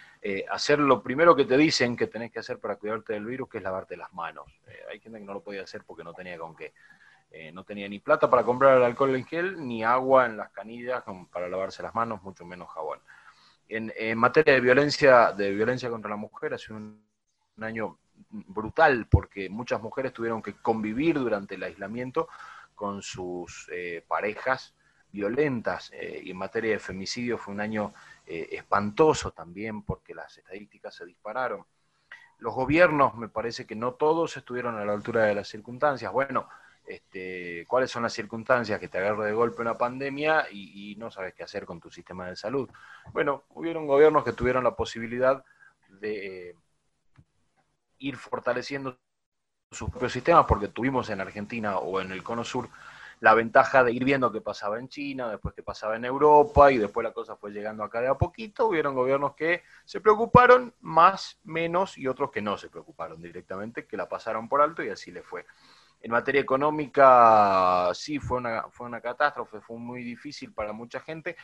hacer 0.50 0.80
lo 0.80 1.04
primero 1.04 1.36
que 1.36 1.44
te 1.44 1.58
dicen 1.58 1.98
que 1.98 2.08
tenés 2.08 2.32
que 2.32 2.40
hacer 2.40 2.58
para 2.58 2.78
cuidarte 2.78 3.12
del 3.12 3.26
virus, 3.26 3.50
que 3.50 3.58
es 3.58 3.64
lavarte 3.66 3.98
las 3.98 4.14
manos. 4.14 4.46
hay 4.90 5.02
gente 5.02 5.20
que 5.20 5.26
no 5.26 5.34
lo 5.34 5.42
podía 5.42 5.64
hacer 5.64 5.84
porque 5.86 6.06
no 6.06 6.14
tenía 6.14 6.38
con 6.38 6.56
qué. 6.56 6.72
Eh, 7.32 7.52
no 7.52 7.66
tenía 7.66 7.90
ni 7.90 8.00
plata 8.00 8.30
para 8.30 8.44
comprar 8.44 8.78
el 8.78 8.84
alcohol 8.84 9.14
en 9.14 9.26
gel, 9.26 9.68
ni 9.68 9.84
agua 9.84 10.26
en 10.26 10.38
las 10.38 10.52
canillas 10.52 11.04
para 11.34 11.50
lavarse 11.50 11.84
las 11.84 11.94
manos, 11.94 12.24
mucho 12.24 12.46
menos 12.46 12.70
jabón. 12.70 13.00
En, 13.68 14.18
materia 14.18 14.54
de 14.54 14.62
violencia, 14.62 15.34
de 15.34 15.52
violencia 15.52 15.90
contra 15.90 16.10
la 16.10 16.16
mujer, 16.16 16.54
ha 16.54 16.58
sido 16.58 16.78
un, 16.78 17.04
año 17.60 17.98
brutal 18.30 19.08
porque 19.12 19.50
muchas 19.50 19.82
mujeres 19.82 20.14
tuvieron 20.14 20.42
que 20.42 20.54
convivir 20.54 21.20
durante 21.20 21.56
el 21.56 21.64
aislamiento 21.64 22.30
con 22.76 23.02
sus 23.02 23.70
eh, 23.72 24.04
parejas 24.08 24.76
violentas. 25.12 25.92
Eh, 25.94 26.22
y 26.24 26.32
en 26.32 26.38
materia 26.38 26.72
de 26.72 26.80
femicidio 26.80 27.38
fue 27.38 27.54
un 27.54 27.62
año 27.62 27.94
espantoso 28.28 29.32
también 29.32 29.84
porque 29.84 30.16
las 30.16 30.38
estadísticas 30.38 30.96
se 30.96 31.06
dispararon. 31.06 31.66
Los 32.40 32.56
gobiernos, 32.56 33.16
me 33.16 33.30
parece 33.30 33.66
que 33.66 33.76
no 33.76 33.94
todos 33.94 34.36
estuvieron 34.36 34.76
a 34.76 34.84
la 34.84 34.94
altura 34.94 35.24
de 35.24 35.36
las 35.36 35.48
circunstancias. 35.48 36.12
Bueno, 36.12 36.50
este, 36.86 37.66
cuáles 37.68 37.90
son 37.90 38.04
las 38.04 38.14
circunstancias 38.14 38.80
que 38.80 38.88
te 38.88 39.00
agarra 39.00 39.26
de 39.26 39.34
golpe 39.34 39.62
una 39.62 39.78
pandemia 39.78 40.48
y, 40.52 40.96
no 40.98 41.10
sabes 41.10 41.34
qué 41.34 41.44
hacer 41.44 41.66
con 41.66 41.80
tu 41.80 41.90
sistema 41.90 42.28
de 42.28 42.36
salud. 42.36 42.70
Bueno, 43.12 43.46
hubieron 43.50 43.88
gobiernos 43.88 44.24
que 44.24 44.34
tuvieron 44.34 44.64
la 44.64 44.76
posibilidad 44.76 45.44
de 45.90 46.50
eh, 46.50 46.56
ir 48.00 48.18
fortaleciendo 48.18 49.00
sus 49.76 49.90
propios 49.90 50.14
sistemas, 50.14 50.46
porque 50.48 50.70
tuvimos 50.70 51.10
en 51.10 51.22
Argentina 51.22 51.78
o 51.78 52.02
en 52.02 52.12
el 52.12 52.24
Cono 52.24 52.44
Sur 52.44 52.70
la 53.20 53.34
ventaja 53.34 53.84
de 53.84 53.92
ir 53.92 54.04
viendo 54.04 54.32
qué 54.32 54.42
pasaba 54.42 54.80
en 54.80 54.90
China, 54.90 55.30
después 55.30 55.56
qué 55.56 55.64
pasaba 55.64 55.96
en 55.96 56.06
Europa, 56.06 56.72
y 56.72 56.78
después 56.78 57.04
la 57.04 57.14
cosa 57.14 57.36
fue 57.36 57.52
llegando 57.52 57.84
acá 57.84 58.02
de 58.02 58.08
a 58.08 58.16
poquito. 58.16 58.68
Hubieron 58.68 58.94
gobiernos 58.94 59.36
que 59.36 59.64
se 59.86 60.02
preocuparon 60.02 60.74
más, 60.82 61.40
menos, 61.44 61.98
y 61.98 62.08
otros 62.08 62.32
que 62.32 62.42
no 62.42 62.58
se 62.58 62.70
preocuparon 62.70 63.22
directamente, 63.22 63.86
que 63.86 63.98
la 63.98 64.10
pasaron 64.10 64.50
por 64.50 64.62
alto 64.62 64.84
y 64.84 64.90
así 64.90 65.12
le 65.12 65.24
fue. 65.24 65.46
En 66.02 66.12
materia 66.12 66.42
económica, 66.42 67.90
sí, 67.94 68.20
fue 68.20 68.38
una, 68.38 68.64
fue 68.70 68.86
una 68.86 69.02
catástrofe, 69.02 69.62
fue 69.62 69.78
muy 69.78 70.04
difícil 70.04 70.54
para 70.54 70.72
mucha 70.72 71.00
gente, 71.00 71.36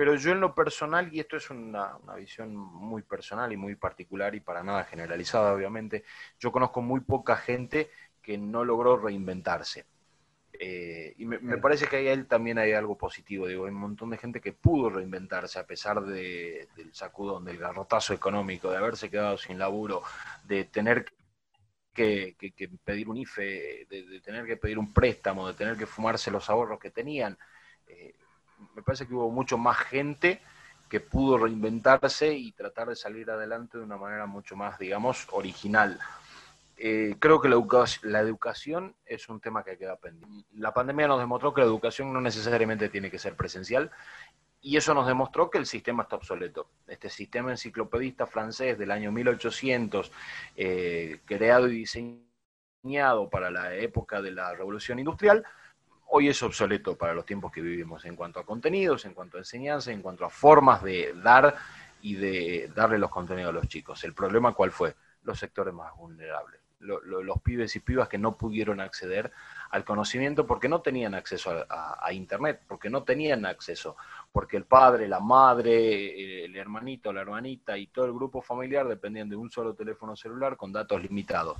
pero 0.00 0.14
yo 0.14 0.32
en 0.32 0.40
lo 0.40 0.54
personal, 0.54 1.10
y 1.12 1.20
esto 1.20 1.36
es 1.36 1.50
una, 1.50 1.98
visión 2.16 2.56
muy 2.56 3.02
personal 3.02 3.52
y 3.52 3.58
muy 3.58 3.74
particular 3.74 4.34
y 4.34 4.40
para 4.40 4.62
nada 4.62 4.84
generalizada, 4.84 5.52
obviamente, 5.52 6.04
yo 6.38 6.50
conozco 6.50 6.80
muy 6.80 7.00
poca 7.00 7.36
gente 7.36 7.90
que 8.22 8.38
no 8.38 8.64
logró 8.64 8.96
reinventarse. 8.96 9.84
Eh, 10.58 11.12
y 11.18 11.26
me, 11.26 11.58
parece 11.58 11.86
que 11.86 11.96
ahí 11.96 12.24
también 12.24 12.56
hay 12.56 12.72
algo 12.72 12.96
positivo. 12.96 13.46
Digo, 13.46 13.66
hay 13.66 13.72
un 13.72 13.76
montón 13.78 14.08
de 14.08 14.16
gente 14.16 14.40
que 14.40 14.54
pudo 14.54 14.88
reinventarse 14.88 15.58
a 15.58 15.66
pesar 15.66 16.00
del 16.00 16.66
sacudón, 16.92 17.44
del 17.44 17.58
garrotazo 17.58 18.14
económico, 18.14 18.70
de 18.70 18.78
haberse 18.78 19.10
quedado 19.10 19.36
sin 19.36 19.58
laburo, 19.58 20.02
de 20.44 20.64
tener 20.64 21.12
que, 21.92 22.36
pedir 22.82 23.06
un 23.06 23.18
IFE, 23.18 23.86
de, 23.90 24.20
tener 24.24 24.46
que 24.46 24.56
pedir 24.56 24.78
un 24.78 24.94
préstamo, 24.94 25.46
de 25.46 25.52
tener 25.52 25.76
que 25.76 25.84
fumarse 25.84 26.30
los 26.30 26.48
ahorros 26.48 26.80
que 26.80 26.90
tenían. 26.90 27.36
Eh, 27.86 28.14
me 28.74 28.82
parece 28.82 29.06
que 29.06 29.14
hubo 29.14 29.30
mucho 29.30 29.58
más 29.58 29.76
gente 29.78 30.40
que 30.88 31.00
pudo 31.00 31.38
reinventarse 31.38 32.34
y 32.34 32.52
tratar 32.52 32.88
de 32.88 32.96
salir 32.96 33.30
adelante 33.30 33.78
de 33.78 33.84
una 33.84 33.96
manera 33.96 34.26
mucho 34.26 34.56
más, 34.56 34.78
digamos, 34.78 35.28
original. 35.30 35.98
Eh, 36.76 37.16
creo 37.18 37.40
que 37.40 37.48
la, 37.48 37.54
educación, 37.54 38.10
la 38.10 38.20
educación 38.20 38.96
es 39.04 39.28
un 39.28 39.40
tema 39.40 39.62
que 39.62 39.76
queda 39.76 39.96
pendiente. 39.96 40.48
La 40.54 40.72
pandemia 40.72 41.06
nos 41.06 41.20
demostró 41.20 41.52
que 41.54 41.60
la 41.60 41.66
educación 41.66 42.12
no 42.12 42.20
necesariamente 42.20 42.88
tiene 42.88 43.10
que 43.10 43.18
ser 43.18 43.36
presencial 43.36 43.90
y 44.62 44.76
eso 44.76 44.94
nos 44.94 45.06
demostró 45.06 45.50
que 45.50 45.58
el 45.58 45.66
sistema 45.66 46.02
está 46.02 46.16
obsoleto. 46.16 46.70
Este 46.86 47.08
sistema 47.08 47.50
enciclopedista 47.50 48.26
francés 48.26 48.78
del 48.78 48.90
año 48.90 49.12
1800, 49.12 50.10
eh, 50.56 51.20
creado 51.24 51.68
y 51.68 51.76
diseñado 51.76 53.30
para 53.30 53.50
la 53.50 53.74
época 53.74 54.20
de 54.20 54.32
la 54.32 54.54
revolución 54.54 54.98
industrial, 54.98 55.44
hoy 56.12 56.28
es 56.28 56.42
obsoleto 56.42 56.96
para 56.96 57.14
los 57.14 57.24
tiempos 57.24 57.52
que 57.52 57.60
vivimos 57.60 58.04
en 58.04 58.16
cuanto 58.16 58.40
a 58.40 58.46
contenidos, 58.46 59.04
en 59.04 59.14
cuanto 59.14 59.36
a 59.36 59.40
enseñanza, 59.40 59.92
en 59.92 60.02
cuanto 60.02 60.24
a 60.24 60.30
formas 60.30 60.82
de 60.82 61.14
dar 61.22 61.56
y 62.02 62.14
de 62.14 62.70
darle 62.74 62.98
los 62.98 63.10
contenidos 63.10 63.50
a 63.50 63.52
los 63.52 63.68
chicos. 63.68 64.02
El 64.04 64.14
problema 64.14 64.52
cuál 64.52 64.72
fue? 64.72 64.94
Los 65.22 65.38
sectores 65.38 65.72
más 65.72 65.94
vulnerables. 65.96 66.60
los 66.80 67.40
pibes 67.42 67.76
y 67.76 67.80
pibas 67.80 68.08
que 68.08 68.18
no 68.18 68.36
pudieron 68.38 68.80
acceder 68.80 69.30
al 69.70 69.84
conocimiento 69.84 70.46
porque 70.46 70.68
no 70.68 70.80
tenían 70.80 71.14
acceso 71.14 71.64
a, 71.68 72.12
Internet, 72.12 72.62
porque 72.66 72.90
no 72.90 73.04
tenían 73.04 73.46
acceso, 73.46 73.96
porque 74.32 74.56
el 74.56 74.64
padre, 74.64 75.06
la 75.06 75.20
madre, 75.20 76.44
el 76.44 76.56
hermanito, 76.56 77.12
la 77.12 77.20
hermanita 77.20 77.76
y 77.78 77.86
todo 77.88 78.06
el 78.06 78.12
grupo 78.12 78.40
familiar 78.42 78.88
dependían 78.88 79.28
de 79.28 79.36
un 79.36 79.50
solo 79.50 79.74
teléfono 79.74 80.16
celular 80.16 80.56
con 80.56 80.72
datos 80.72 81.02
limitados. 81.02 81.58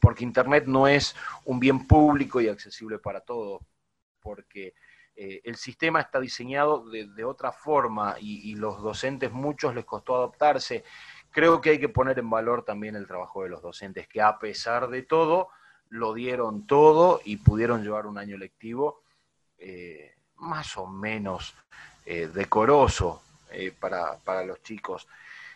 Porque 0.00 0.24
Internet 0.24 0.64
no 0.66 0.86
es 0.86 1.14
un 1.44 1.58
bien 1.60 1.86
público 1.86 2.40
y 2.40 2.48
accesible 2.48 2.98
para 2.98 3.20
todos, 3.20 3.62
porque 4.20 4.74
eh, 5.16 5.40
el 5.44 5.56
sistema 5.56 6.00
está 6.00 6.20
diseñado 6.20 6.88
de, 6.88 7.24
otra 7.24 7.52
forma 7.52 8.16
y, 8.20 8.54
los 8.54 8.80
docentes, 8.82 9.32
muchos 9.32 9.74
les 9.74 9.84
costó 9.84 10.16
adaptarse. 10.16 10.84
Creo 11.30 11.60
que 11.60 11.70
hay 11.70 11.78
que 11.78 11.88
poner 11.88 12.18
en 12.18 12.30
valor 12.30 12.64
también 12.64 12.96
el 12.96 13.06
trabajo 13.06 13.42
de 13.42 13.50
los 13.50 13.62
docentes, 13.62 14.08
que 14.08 14.22
a 14.22 14.38
pesar 14.38 14.88
de 14.88 15.02
todo, 15.02 15.48
lo 15.90 16.14
dieron 16.14 16.66
todo 16.66 17.20
y 17.24 17.36
pudieron 17.36 17.82
llevar 17.82 18.06
un 18.06 18.18
año 18.18 18.36
lectivo 18.36 19.02
eh, 19.58 20.14
más 20.36 20.76
o 20.76 20.86
menos 20.86 21.54
eh, 22.06 22.28
decoroso 22.32 23.22
eh, 23.50 23.72
para, 23.78 24.44
los 24.44 24.62
chicos. 24.62 25.08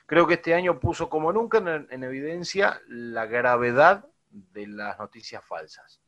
Creo 0.07 0.27
que 0.27 0.35
este 0.35 0.55
año 0.55 0.81
puso 0.81 1.09
como 1.09 1.33
nunca 1.33 1.59
en, 1.59 2.05
evidencia 2.05 2.81
la 2.89 3.27
gravedad 3.27 4.07
de 4.33 4.67
las 4.67 4.99
noticias 4.99 5.45
falsas. 5.45 6.01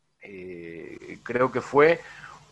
creo 1.22 1.52
que 1.52 1.60
fue 1.60 2.00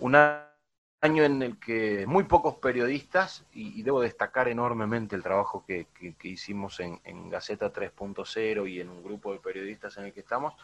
un 0.01 0.15
año 0.15 1.25
en 1.25 1.43
el 1.43 1.59
que 1.59 2.07
muy 2.07 2.25
pocos 2.25 2.57
periodistas, 2.57 3.45
y, 3.53 3.83
debo 3.83 4.01
destacar 4.01 4.49
enormemente 4.49 5.17
el 5.17 5.23
trabajo 5.23 5.65
que, 5.67 5.87
hicimos 6.23 6.79
en, 6.81 7.01
en 7.05 7.29
Gaceta 7.29 7.73
3.0 7.73 8.71
y 8.71 8.81
en 8.81 8.89
un 8.89 9.03
grupo 9.03 9.33
de 9.33 9.41
periodistas 9.41 9.97
en 9.97 10.05
el 10.05 10.13
que 10.13 10.21
estamos, 10.21 10.55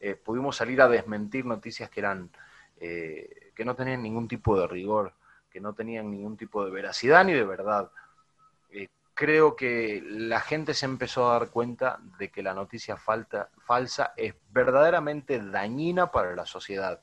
eh, 0.00 0.14
pudimos 0.14 0.56
salir 0.56 0.80
a 0.80 0.88
desmentir 0.88 1.44
noticias 1.44 1.90
que 1.90 2.00
eran 2.00 2.30
eh, 2.80 3.52
que 3.54 3.64
no 3.64 3.76
tenían 3.76 4.02
ningún 4.02 4.26
tipo 4.26 4.58
de 4.58 4.66
rigor, 4.66 5.12
que 5.50 5.60
no 5.60 5.72
tenían 5.74 6.10
ningún 6.10 6.36
tipo 6.36 6.64
de 6.64 6.72
veracidad 6.72 7.24
ni 7.24 7.32
de 7.32 7.44
verdad. 7.44 7.90
Eh, 8.70 8.88
creo 9.22 9.54
que 9.54 10.02
la 10.04 10.40
gente 10.40 10.74
se 10.74 10.84
empezó 10.84 11.30
a 11.30 11.38
dar 11.38 11.50
cuenta 11.50 12.00
de 12.18 12.32
que 12.32 12.42
la 12.42 12.54
noticia 12.54 12.96
falsa 12.96 14.12
es 14.16 14.34
verdaderamente 14.50 15.40
dañina 15.40 16.10
para 16.10 16.34
la 16.34 16.44
sociedad. 16.44 17.00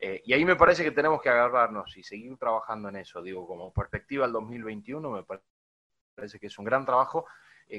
y 0.00 0.32
ahí 0.32 0.44
me 0.44 0.54
parece 0.54 0.84
que 0.84 0.92
tenemos 0.92 1.20
que 1.20 1.30
agarrarnos 1.30 1.96
y 1.96 2.04
seguir 2.04 2.36
trabajando 2.36 2.88
en 2.88 2.96
eso. 2.96 3.20
Digo, 3.20 3.48
como 3.48 3.72
perspectiva 3.72 4.26
al 4.26 4.32
2021, 4.32 5.10
me 5.10 5.24
parece 5.24 6.38
que 6.38 6.46
es 6.46 6.56
un 6.56 6.66
gran 6.66 6.86
trabajo 6.86 7.26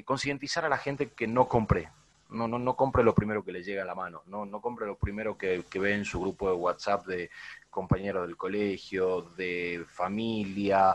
concientizar 0.04 0.66
a 0.66 0.68
la 0.68 0.76
gente 0.76 1.12
que 1.12 1.26
no 1.26 1.48
compré, 1.48 1.90
no, 2.28 2.46
no, 2.46 2.58
no 2.58 2.76
compre 2.76 3.02
lo 3.04 3.14
primero 3.14 3.42
que 3.42 3.52
le 3.52 3.62
llega 3.62 3.84
a 3.84 3.86
la 3.86 3.94
mano, 3.94 4.22
no, 4.26 4.44
no 4.44 4.60
compre 4.60 4.86
lo 4.86 4.98
primero 4.98 5.38
que, 5.38 5.64
ve 5.80 5.94
en 5.94 6.04
su 6.04 6.20
grupo 6.20 6.50
de 6.50 6.56
WhatsApp 6.56 7.06
de 7.06 7.30
compañeros 7.70 8.26
del 8.26 8.36
colegio, 8.36 9.22
de 9.38 9.82
familia, 9.88 10.94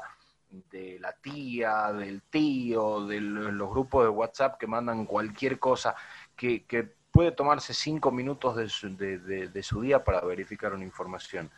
de 0.52 1.00
la 1.00 1.14
tía, 1.14 1.92
del 1.94 2.22
tío, 2.24 3.06
de 3.08 3.20
los 3.22 3.70
grupos 3.70 4.04
de 4.04 4.10
WhatsApp 4.10 4.58
que 4.58 4.68
mandan 4.68 5.06
cualquier 5.06 5.60
cosa 5.60 5.96
que, 6.36 6.66
puede 7.12 7.34
tomarse 7.34 7.74
cinco 7.74 8.10
minutos 8.10 8.56
de 8.56 9.64
su, 9.64 9.82
día 9.82 10.04
para 10.04 10.22
verificar 10.22 10.74
una 10.74 10.86
información. 10.86 11.52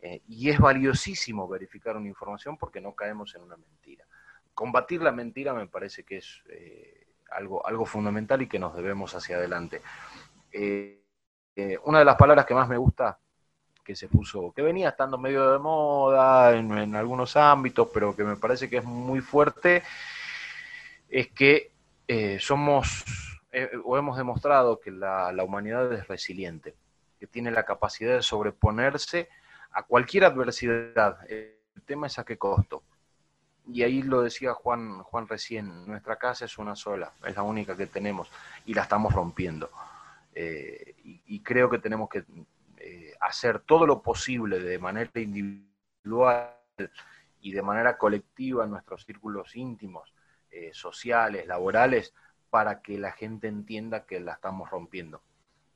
Eh, 0.00 0.20
y 0.28 0.50
es 0.50 0.58
valiosísimo 0.58 1.48
verificar 1.48 1.96
una 1.96 2.08
información 2.08 2.58
porque 2.58 2.80
no 2.80 2.94
caemos 2.94 3.34
en 3.34 3.42
una 3.42 3.56
mentira. 3.56 4.04
Combatir 4.52 5.02
la 5.02 5.12
mentira 5.12 5.54
me 5.54 5.66
parece 5.66 6.04
que 6.04 6.18
es... 6.18 6.42
Eh, 6.50 7.08
algo, 7.30 7.66
algo 7.66 7.84
fundamental 7.84 8.42
y 8.42 8.48
que 8.48 8.58
nos 8.58 8.74
debemos 8.74 9.14
hacia 9.14 9.36
adelante. 9.36 9.82
Eh, 10.52 11.02
una 11.84 11.98
de 11.98 12.04
las 12.04 12.16
palabras 12.16 12.46
que 12.46 12.54
más 12.54 12.68
me 12.68 12.76
gusta 12.76 13.18
que 13.88 13.96
se 13.96 14.06
puso, 14.06 14.52
que 14.54 14.60
venía 14.60 14.90
estando 14.90 15.16
medio 15.16 15.50
de 15.50 15.58
moda 15.58 16.54
en, 16.54 16.94
algunos 16.94 17.36
ámbitos, 17.38 17.88
pero 17.92 18.14
que 18.14 18.22
me 18.22 18.36
parece 18.36 18.68
que 18.68 18.76
es 18.76 18.84
muy 18.84 19.22
fuerte, 19.22 19.82
es 21.08 21.28
que 21.28 21.70
eh, 22.06 22.36
somos, 22.38 23.02
o 23.82 23.96
hemos 23.96 24.18
demostrado 24.18 24.78
que 24.78 24.90
la, 24.90 25.32
la 25.32 25.42
humanidad 25.42 25.90
es 25.94 26.06
resiliente, 26.06 26.74
que 27.18 27.26
tiene 27.26 27.50
la 27.50 27.64
capacidad 27.64 28.16
de 28.16 28.22
sobreponerse 28.22 29.30
a 29.70 29.82
cualquier 29.84 30.26
adversidad. 30.26 31.18
El 31.30 31.56
tema 31.86 32.08
es 32.08 32.18
a 32.18 32.26
qué 32.26 32.36
costo 32.36 32.82
y 33.72 33.82
ahí 33.84 34.02
lo 34.02 34.20
decía 34.20 34.52
Juan, 34.52 35.02
Juan 35.02 35.28
recién, 35.28 35.86
nuestra 35.86 36.16
casa 36.16 36.44
es 36.44 36.58
una 36.58 36.76
sola, 36.76 37.12
es 37.26 37.34
la 37.34 37.42
única 37.42 37.74
que 37.74 37.86
tenemos 37.86 38.30
y 38.66 38.74
la 38.74 38.82
estamos 38.82 39.14
rompiendo. 39.14 39.70
Eh, 40.34 40.94
y, 41.26 41.40
creo 41.40 41.68
que 41.68 41.78
tenemos 41.78 42.08
que 42.08 42.18
eh, 42.18 42.24
hacer 43.20 43.60
todo 43.60 43.86
lo 43.86 44.02
posible 44.02 44.60
de 44.60 44.78
manera 44.78 45.10
individual 45.14 46.54
y 47.40 47.52
de 47.52 47.62
manera 47.62 47.98
colectiva 47.98 48.64
en 48.64 48.70
nuestros 48.70 49.04
círculos 49.04 49.56
íntimos, 49.56 50.14
eh, 50.50 50.70
sociales, 50.72 51.46
laborales, 51.46 52.14
para 52.50 52.80
que 52.80 52.98
la 52.98 53.12
gente 53.12 53.48
entienda 53.48 54.06
que 54.06 54.20
la 54.20 54.32
estamos 54.32 54.70
rompiendo. 54.70 55.22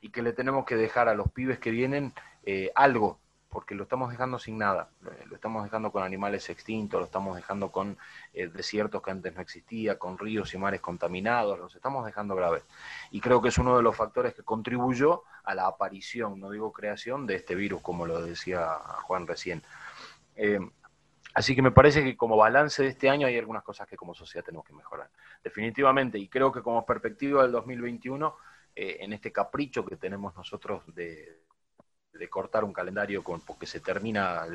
Y 0.00 0.11
que 0.11 0.22
le 0.22 0.33
tenemos 0.33 0.64
que 0.64 0.76
dejar 0.76 1.09
a 1.09 1.14
los 1.14 1.31
pibes 1.31 1.59
que 1.59 1.70
vienen 1.70 2.12
algo, 2.74 3.20
porque 3.53 3.75
lo 3.75 3.83
estamos 3.83 4.11
dejando 4.11 4.38
sin 4.38 4.57
nada, 4.57 4.88
lo 5.29 5.35
estamos 5.35 5.62
dejando 5.62 5.93
con 5.93 6.03
animales 6.03 6.49
extintos, 6.49 6.99
lo 6.99 7.05
estamos 7.05 7.37
dejando 7.37 7.71
con 7.71 7.99
eh, 8.33 8.49
desiertos 8.49 9.03
que 9.03 9.11
antes 9.11 9.35
no 9.35 9.43
existía, 9.43 9.99
con 9.99 10.17
ríos 10.17 10.55
y 10.55 10.59
mares 10.59 10.81
contaminados, 10.81 11.59
los 11.59 11.75
estamos 11.75 12.07
dejando 12.07 12.35
graves. 12.35 12.65
Y 13.11 13.21
creo 13.21 13.43
que 13.43 13.51
es 13.51 13.59
uno 13.59 13.77
de 13.77 13.83
los 13.83 13.95
factores 13.95 14.33
que 14.33 14.43
contribuyó 14.43 15.25
a 15.45 15.55
la 15.55 15.67
aparición, 15.67 16.41
no 16.41 16.51
digo 16.51 16.73
creación, 16.73 17.27
de 17.27 17.35
este 17.35 17.55
virus, 17.55 17.83
como 17.83 18.07
lo 18.07 18.23
decía 18.23 18.79
Juan 19.03 19.27
recién. 19.27 19.62
Eh, 20.35 20.59
así 21.35 21.55
que 21.55 21.61
me 21.61 21.73
parece 21.73 22.03
que 22.03 22.17
como 22.17 22.38
balance 22.38 22.83
de 22.83 22.88
este 22.88 23.11
año 23.11 23.27
hay 23.27 23.37
algunas 23.37 23.62
cosas 23.62 23.87
que 23.87 23.97
como 23.97 24.15
sociedad 24.15 24.47
tenemos 24.47 24.67
que 24.67 24.73
mejorar. 24.73 25.11
Definitivamente, 25.45 26.19
y 26.19 26.27
creo 26.29 26.51
que 26.51 26.62
como 26.62 26.87
perspectiva 26.87 27.43
del 27.43 27.53
2021, 27.53 28.35
eh, 28.75 28.97
en 29.01 29.12
este 29.12 29.31
capricho 29.31 29.85
que 29.85 29.97
tenemos 29.97 30.35
nosotros 30.35 30.83
de 30.95 31.43
de 32.23 32.29
cortar 32.29 32.63
un 32.63 32.73
calendario 32.73 33.25
con, 33.25 33.41
porque 33.41 33.67
se 33.67 33.81
termina 33.81 34.47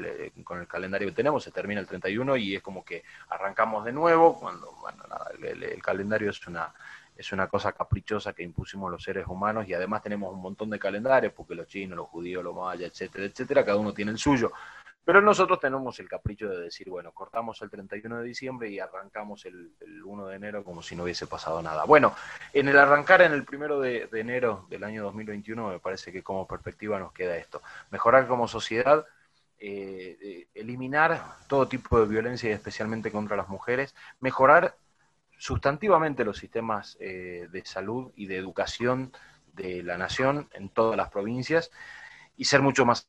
con 0.45 0.61
el 0.61 0.67
calendario 0.67 1.09
que 1.09 1.15
tenemos, 1.15 1.43
se 1.43 1.51
termina 1.51 1.81
el 1.81 1.85
31 1.85 2.37
y 2.37 2.55
es 2.55 2.61
como 2.61 2.85
que 2.85 3.03
arrancamos 3.27 3.83
de 3.83 3.91
nuevo, 3.91 4.39
cuando 4.39 4.71
bueno, 4.79 5.03
nada, 5.09 5.31
el, 5.37 5.81
calendario 5.81 6.29
es 6.29 6.47
una, 6.47 6.73
es 7.17 7.29
una 7.33 7.47
cosa 7.47 7.73
caprichosa 7.73 8.31
que 8.31 8.41
impusimos 8.41 8.89
los 8.89 9.03
seres 9.03 9.27
humanos 9.27 9.67
y 9.67 9.73
además 9.73 10.01
tenemos 10.01 10.33
un 10.33 10.41
montón 10.41 10.69
de 10.69 10.79
calendarios, 10.79 11.33
porque 11.33 11.55
los 11.55 11.67
chinos, 11.67 11.97
los 11.97 12.07
judíos, 12.07 12.41
los 12.41 12.55
mayas, 12.55 12.89
etcétera, 12.89 13.25
etcétera, 13.25 13.65
cada 13.65 13.77
uno 13.77 13.93
tiene 13.93 14.11
el 14.11 14.17
suyo. 14.17 14.53
Pero 15.07 15.21
nosotros 15.21 15.61
tenemos 15.61 15.97
el 16.01 16.09
capricho 16.09 16.49
de 16.49 16.63
decir, 16.63 16.89
bueno, 16.89 17.13
cortamos 17.13 17.61
el 17.61 17.69
31 17.69 18.17
de 18.17 18.27
diciembre 18.27 18.69
y 18.69 18.79
arrancamos 18.79 19.45
el, 19.45 19.71
1 20.03 20.27
de 20.27 20.35
enero 20.35 20.65
como 20.65 20.81
si 20.81 20.97
no 20.97 21.03
hubiese 21.03 21.27
pasado 21.27 21.61
nada. 21.61 21.85
Bueno, 21.85 22.13
en 22.51 22.67
el 22.67 22.77
arrancar 22.77 23.21
en 23.21 23.31
el 23.31 23.45
1 23.49 23.79
de, 23.79 24.09
enero 24.11 24.67
del 24.69 24.83
año 24.83 25.03
2021 25.03 25.69
me 25.69 25.79
parece 25.79 26.11
que 26.11 26.23
como 26.23 26.45
perspectiva 26.45 26.99
nos 26.99 27.13
queda 27.13 27.37
esto. 27.37 27.61
Mejorar 27.89 28.27
como 28.27 28.49
sociedad, 28.49 29.05
eh, 29.59 30.17
eh, 30.21 30.47
eliminar 30.53 31.37
todo 31.47 31.69
tipo 31.69 32.01
de 32.01 32.07
violencia 32.07 32.49
y 32.49 32.51
especialmente 32.51 33.09
contra 33.09 33.37
las 33.37 33.47
mujeres, 33.47 33.95
mejorar 34.19 34.75
sustantivamente 35.37 36.25
los 36.25 36.37
sistemas 36.37 36.97
eh, 36.99 37.47
de 37.49 37.63
salud 37.63 38.11
y 38.17 38.25
de 38.25 38.35
educación 38.35 39.13
de 39.53 39.83
la 39.83 39.97
nación 39.97 40.49
en 40.51 40.67
todas 40.67 40.97
las 40.97 41.09
provincias 41.11 41.71
y 42.35 42.43
ser 42.43 42.61
mucho 42.61 42.85
más 42.85 43.07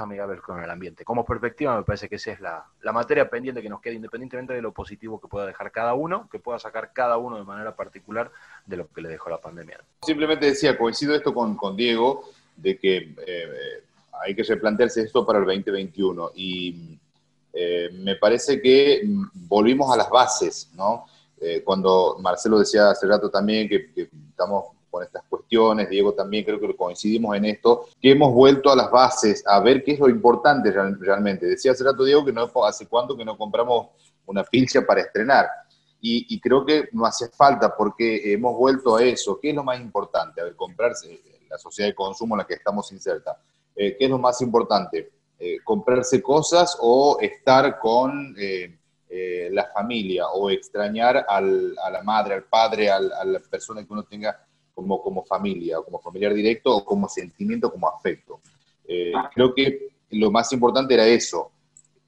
amigables 0.00 0.40
con 0.40 0.62
el 0.62 0.70
ambiente. 0.70 1.04
Como 1.04 1.24
perspectiva, 1.24 1.76
me 1.76 1.82
parece 1.82 2.08
que 2.08 2.16
esa 2.16 2.32
es 2.32 2.40
la, 2.40 2.64
materia 2.92 3.28
pendiente 3.28 3.60
que 3.60 3.68
nos 3.68 3.80
queda, 3.80 3.94
independientemente 3.94 4.54
de 4.54 4.62
lo 4.62 4.72
positivo 4.72 5.20
que 5.20 5.28
pueda 5.28 5.46
dejar 5.46 5.70
cada 5.70 5.94
uno, 5.94 6.28
que 6.30 6.38
pueda 6.38 6.58
sacar 6.58 6.92
cada 6.92 7.18
uno 7.18 7.36
de 7.36 7.44
manera 7.44 7.76
particular 7.76 8.30
de 8.64 8.78
lo 8.78 8.88
que 8.88 9.02
le 9.02 9.10
dejó 9.10 9.28
la 9.28 9.40
pandemia. 9.40 9.80
Simplemente 10.02 10.46
decía, 10.46 10.78
coincido 10.78 11.14
esto 11.14 11.34
con, 11.34 11.56
con 11.56 11.76
Diego, 11.76 12.24
de 12.56 12.78
que 12.78 13.14
eh, 13.26 13.82
hay 14.22 14.34
que 14.34 14.42
replantearse 14.42 15.02
esto 15.02 15.26
para 15.26 15.38
el 15.40 15.44
2021. 15.44 16.30
Y 16.34 16.98
eh, 17.52 17.90
me 17.92 18.16
parece 18.16 18.60
que 18.62 19.02
volvimos 19.34 19.92
a 19.92 19.96
las 19.96 20.08
bases, 20.08 20.70
¿no? 20.74 21.06
Eh, 21.40 21.62
cuando 21.64 22.16
Marcelo 22.20 22.58
decía 22.58 22.90
hace 22.90 23.06
rato 23.06 23.28
también 23.28 23.68
que, 23.68 23.92
que 23.92 24.08
estamos 24.30 24.66
con 24.92 25.02
estas 25.02 25.24
cuestiones, 25.24 25.88
Diego 25.88 26.12
también 26.12 26.44
creo 26.44 26.60
que 26.60 26.76
coincidimos 26.76 27.34
en 27.34 27.46
esto, 27.46 27.86
que 27.98 28.10
hemos 28.10 28.32
vuelto 28.32 28.70
a 28.70 28.76
las 28.76 28.90
bases, 28.90 29.42
a 29.46 29.58
ver 29.58 29.82
qué 29.82 29.92
es 29.92 29.98
lo 29.98 30.08
importante 30.10 30.70
realmente. 30.70 31.46
Decía 31.46 31.72
hace 31.72 31.82
rato 31.82 32.04
Diego 32.04 32.22
que 32.24 32.32
no 32.32 32.50
hace 32.64 32.86
cuánto 32.86 33.16
que 33.16 33.24
no 33.24 33.38
compramos 33.38 33.88
una 34.26 34.44
pilcha 34.44 34.82
para 34.86 35.00
estrenar. 35.00 35.46
Y, 36.04 36.40
creo 36.40 36.66
que 36.66 36.88
no 36.92 37.06
hace 37.06 37.28
falta 37.28 37.76
porque 37.76 38.32
hemos 38.32 38.56
vuelto 38.56 38.96
a 38.96 39.04
eso. 39.04 39.38
¿Qué 39.40 39.50
es 39.50 39.54
lo 39.54 39.62
más 39.62 39.80
importante? 39.80 40.40
A 40.40 40.44
ver, 40.44 40.56
comprarse, 40.56 41.20
la 41.48 41.56
sociedad 41.56 41.88
de 41.88 41.94
consumo 41.94 42.34
en 42.34 42.38
la 42.38 42.44
que 42.44 42.54
estamos 42.54 42.90
inserta. 42.90 43.40
Eh, 43.76 43.96
¿Qué 43.96 44.06
es 44.06 44.10
lo 44.10 44.18
más 44.18 44.40
importante? 44.42 45.12
Eh, 45.38 45.58
¿Comprarse 45.64 46.20
cosas 46.20 46.76
o 46.80 47.18
estar 47.20 47.78
con... 47.78 48.34
Eh, 48.36 48.76
eh, 49.14 49.50
la 49.52 49.66
familia 49.66 50.26
o 50.28 50.48
extrañar 50.48 51.26
a 51.28 51.38
la 51.38 52.02
madre, 52.02 52.32
al 52.32 52.44
padre, 52.44 52.90
a 52.90 52.98
la 52.98 53.40
persona 53.40 53.84
que 53.84 53.92
uno 53.92 54.04
tenga 54.04 54.42
como, 54.74 55.02
como 55.02 55.24
familia 55.24 55.78
o 55.78 55.84
como 55.84 56.00
familiar 56.00 56.34
directo 56.34 56.76
o 56.76 56.84
como 56.84 57.08
sentimiento, 57.08 57.70
como 57.70 57.88
afecto. 57.88 58.40
Eh, 58.86 59.12
creo 59.34 59.54
que 59.54 59.88
lo 60.10 60.30
más 60.30 60.52
importante 60.52 60.94
era 60.94 61.06
eso, 61.06 61.50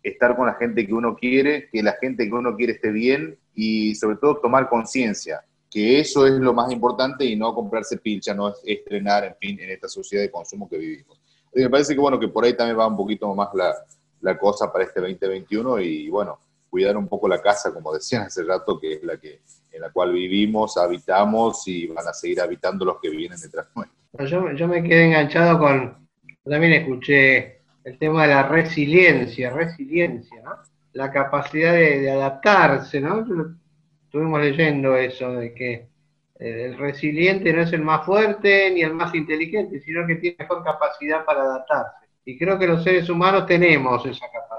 estar 0.03 0.37
con 0.37 0.47
la 0.47 0.55
gente 0.55 0.87
que 0.87 0.93
uno 0.93 1.17
quiere, 1.17 1.69
que 1.71 1.83
la 1.83 1.97
gente 2.01 2.27
que 2.27 2.33
uno 2.33 2.55
quiere 2.57 2.75
esté 2.75 2.91
bien 2.91 3.39
y 3.55 3.95
sobre 3.95 4.17
todo 4.17 4.37
tomar 4.37 4.69
conciencia, 4.69 5.45
que 5.71 6.01
eso 6.01 6.27
es 6.27 6.35
lo 6.35 6.53
más 6.53 6.71
importante 6.71 7.25
y 7.25 7.37
no 7.37 7.55
comprarse 7.55 7.97
pilcha, 7.99 8.35
no 8.35 8.53
estrenar, 8.65 9.25
en 9.25 9.37
fin, 9.37 9.61
en 9.61 9.71
esta 9.71 9.89
sociedad 9.89 10.23
de 10.23 10.31
consumo 10.31 10.69
que 10.69 10.79
vivimos. 10.79 11.19
me 11.55 11.71
parece 11.71 11.95
que 11.95 12.01
bueno, 12.01 12.21
que 12.21 12.29
por 12.29 12.45
ahí 12.45 12.57
también 12.57 12.79
va 12.79 12.87
un 12.87 12.97
poquito 12.97 13.35
más 13.35 13.49
la, 13.55 13.75
la 14.21 14.39
cosa 14.39 14.73
para 14.73 14.85
este 14.85 15.01
2021 15.01 15.81
y 15.81 16.11
bueno, 16.11 16.39
cuidar 16.75 16.97
un 16.97 17.07
poco 17.07 17.29
la 17.29 17.41
casa, 17.41 17.73
como 17.73 17.95
decían 17.95 18.25
hace 18.25 18.43
rato, 18.43 18.81
que 18.81 18.95
es 18.95 19.05
la 19.05 19.17
que 19.17 19.43
en 19.71 19.81
la 19.81 19.91
cual 19.91 20.13
vivimos, 20.13 20.77
habitamos 20.77 21.69
y 21.69 21.87
van 21.87 22.09
a 22.09 22.13
seguir 22.13 22.41
habitando 22.41 22.85
los 22.85 22.99
que 23.01 23.11
vienen 23.11 23.39
detrás 23.41 23.69
nuestro. 23.77 24.57
Yo, 24.57 24.67
me 24.67 24.83
quedé 24.83 25.05
enganchado 25.05 25.57
con, 25.61 26.09
también 26.45 26.73
escuché 26.73 27.61
el 27.85 27.97
tema 27.97 28.23
de 28.23 28.35
la 28.35 28.49
resiliencia, 28.49 29.51
resiliencia. 29.51 30.43
La 30.95 31.13
capacidad 31.13 31.75
de, 31.75 32.11
adaptarse, 32.11 33.01
¿no? 33.01 33.25
Estuvimos 34.07 34.41
leyendo 34.41 34.97
eso, 34.97 35.31
de 35.31 35.55
que 35.55 35.73
eh, 36.41 36.65
el 36.65 36.77
resiliente 36.77 37.53
no 37.53 37.63
es 37.63 37.73
el 37.73 37.83
más 37.83 38.05
fuerte 38.05 38.73
ni 38.73 38.83
el 38.83 38.95
más 38.95 39.15
inteligente, 39.15 39.79
sino 39.79 40.05
que 40.09 40.17
tiene 40.17 40.39
mejor 40.41 40.65
capacidad 40.65 41.25
para 41.25 41.43
adaptarse. 41.43 42.09
Y 42.25 42.37
creo 42.37 42.59
que 42.59 42.67
los 42.67 42.83
seres 42.83 43.09
humanos 43.09 43.47
tenemos 43.47 44.05
esa 44.07 44.27
capacidad. 44.27 44.54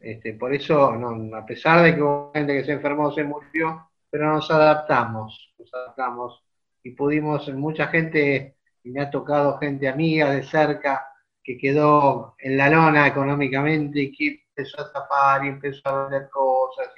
Este, 0.00 0.34
por 0.34 0.54
eso, 0.54 0.92
a 1.34 1.46
pesar 1.46 1.82
de 1.82 1.94
que 1.94 2.02
hubo 2.02 2.30
gente 2.32 2.54
que 2.54 2.64
se 2.64 2.72
enfermó, 2.72 3.10
se 3.12 3.24
murió, 3.24 3.90
pero 4.10 4.32
nos 4.32 4.50
adaptamos, 4.50 5.54
nos 5.58 5.74
adaptamos 5.74 6.44
y 6.82 6.92
pudimos, 6.92 7.48
mucha 7.54 7.88
gente, 7.88 8.56
y 8.84 8.90
me 8.90 9.00
ha 9.00 9.10
tocado 9.10 9.58
gente 9.58 9.88
amiga 9.88 10.30
de 10.30 10.42
cerca, 10.44 11.04
que 11.48 11.56
quedó 11.56 12.34
en 12.38 12.58
la 12.58 12.68
lona 12.68 13.06
económicamente 13.06 14.00
y 14.00 14.12
que 14.12 14.44
empezó 14.48 14.82
a 14.82 14.92
tapar 14.92 15.44
y 15.44 15.48
empezó 15.48 15.88
a 15.88 16.02
vender 16.02 16.28
cosas. 16.28 16.88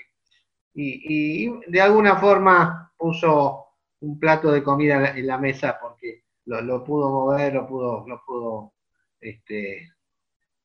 Y, 0.74 1.48
de 1.68 1.80
alguna 1.80 2.16
forma 2.16 2.92
puso 2.96 3.66
un 4.00 4.18
plato 4.18 4.50
de 4.50 4.62
comida 4.62 5.16
en 5.16 5.26
la 5.26 5.38
mesa 5.38 5.78
porque 5.80 6.24
lo, 6.46 6.82
pudo 6.82 7.10
mover, 7.10 7.54
lo 7.54 7.66
pudo, 7.66 8.04
lo 8.08 8.22
pudo 8.24 8.72
este, 9.20 9.92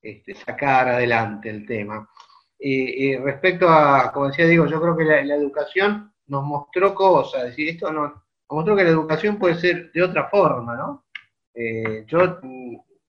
este, 0.01 0.33
sacar 0.33 0.87
adelante 0.87 1.49
el 1.51 1.65
tema. 1.65 2.09
Y, 2.57 3.15
respecto 3.17 3.69
a, 3.69 4.11
como 4.11 4.27
decía, 4.27 4.45
digo, 4.45 4.65
yo 4.65 4.81
creo 4.81 4.95
que 4.95 5.03
la, 5.03 5.35
educación 5.35 6.11
nos 6.27 6.43
mostró 6.43 6.95
cosas, 6.95 7.43
decir, 7.43 7.69
esto 7.69 7.91
nos, 7.91 8.13
mostró 8.49 8.75
que 8.75 8.83
la 8.83 8.89
educación 8.89 9.37
puede 9.37 9.55
ser 9.55 9.91
de 9.91 10.03
otra 10.03 10.29
forma, 10.29 10.75
¿no? 10.75 11.05
Eh, 11.53 12.05
yo, 12.07 12.39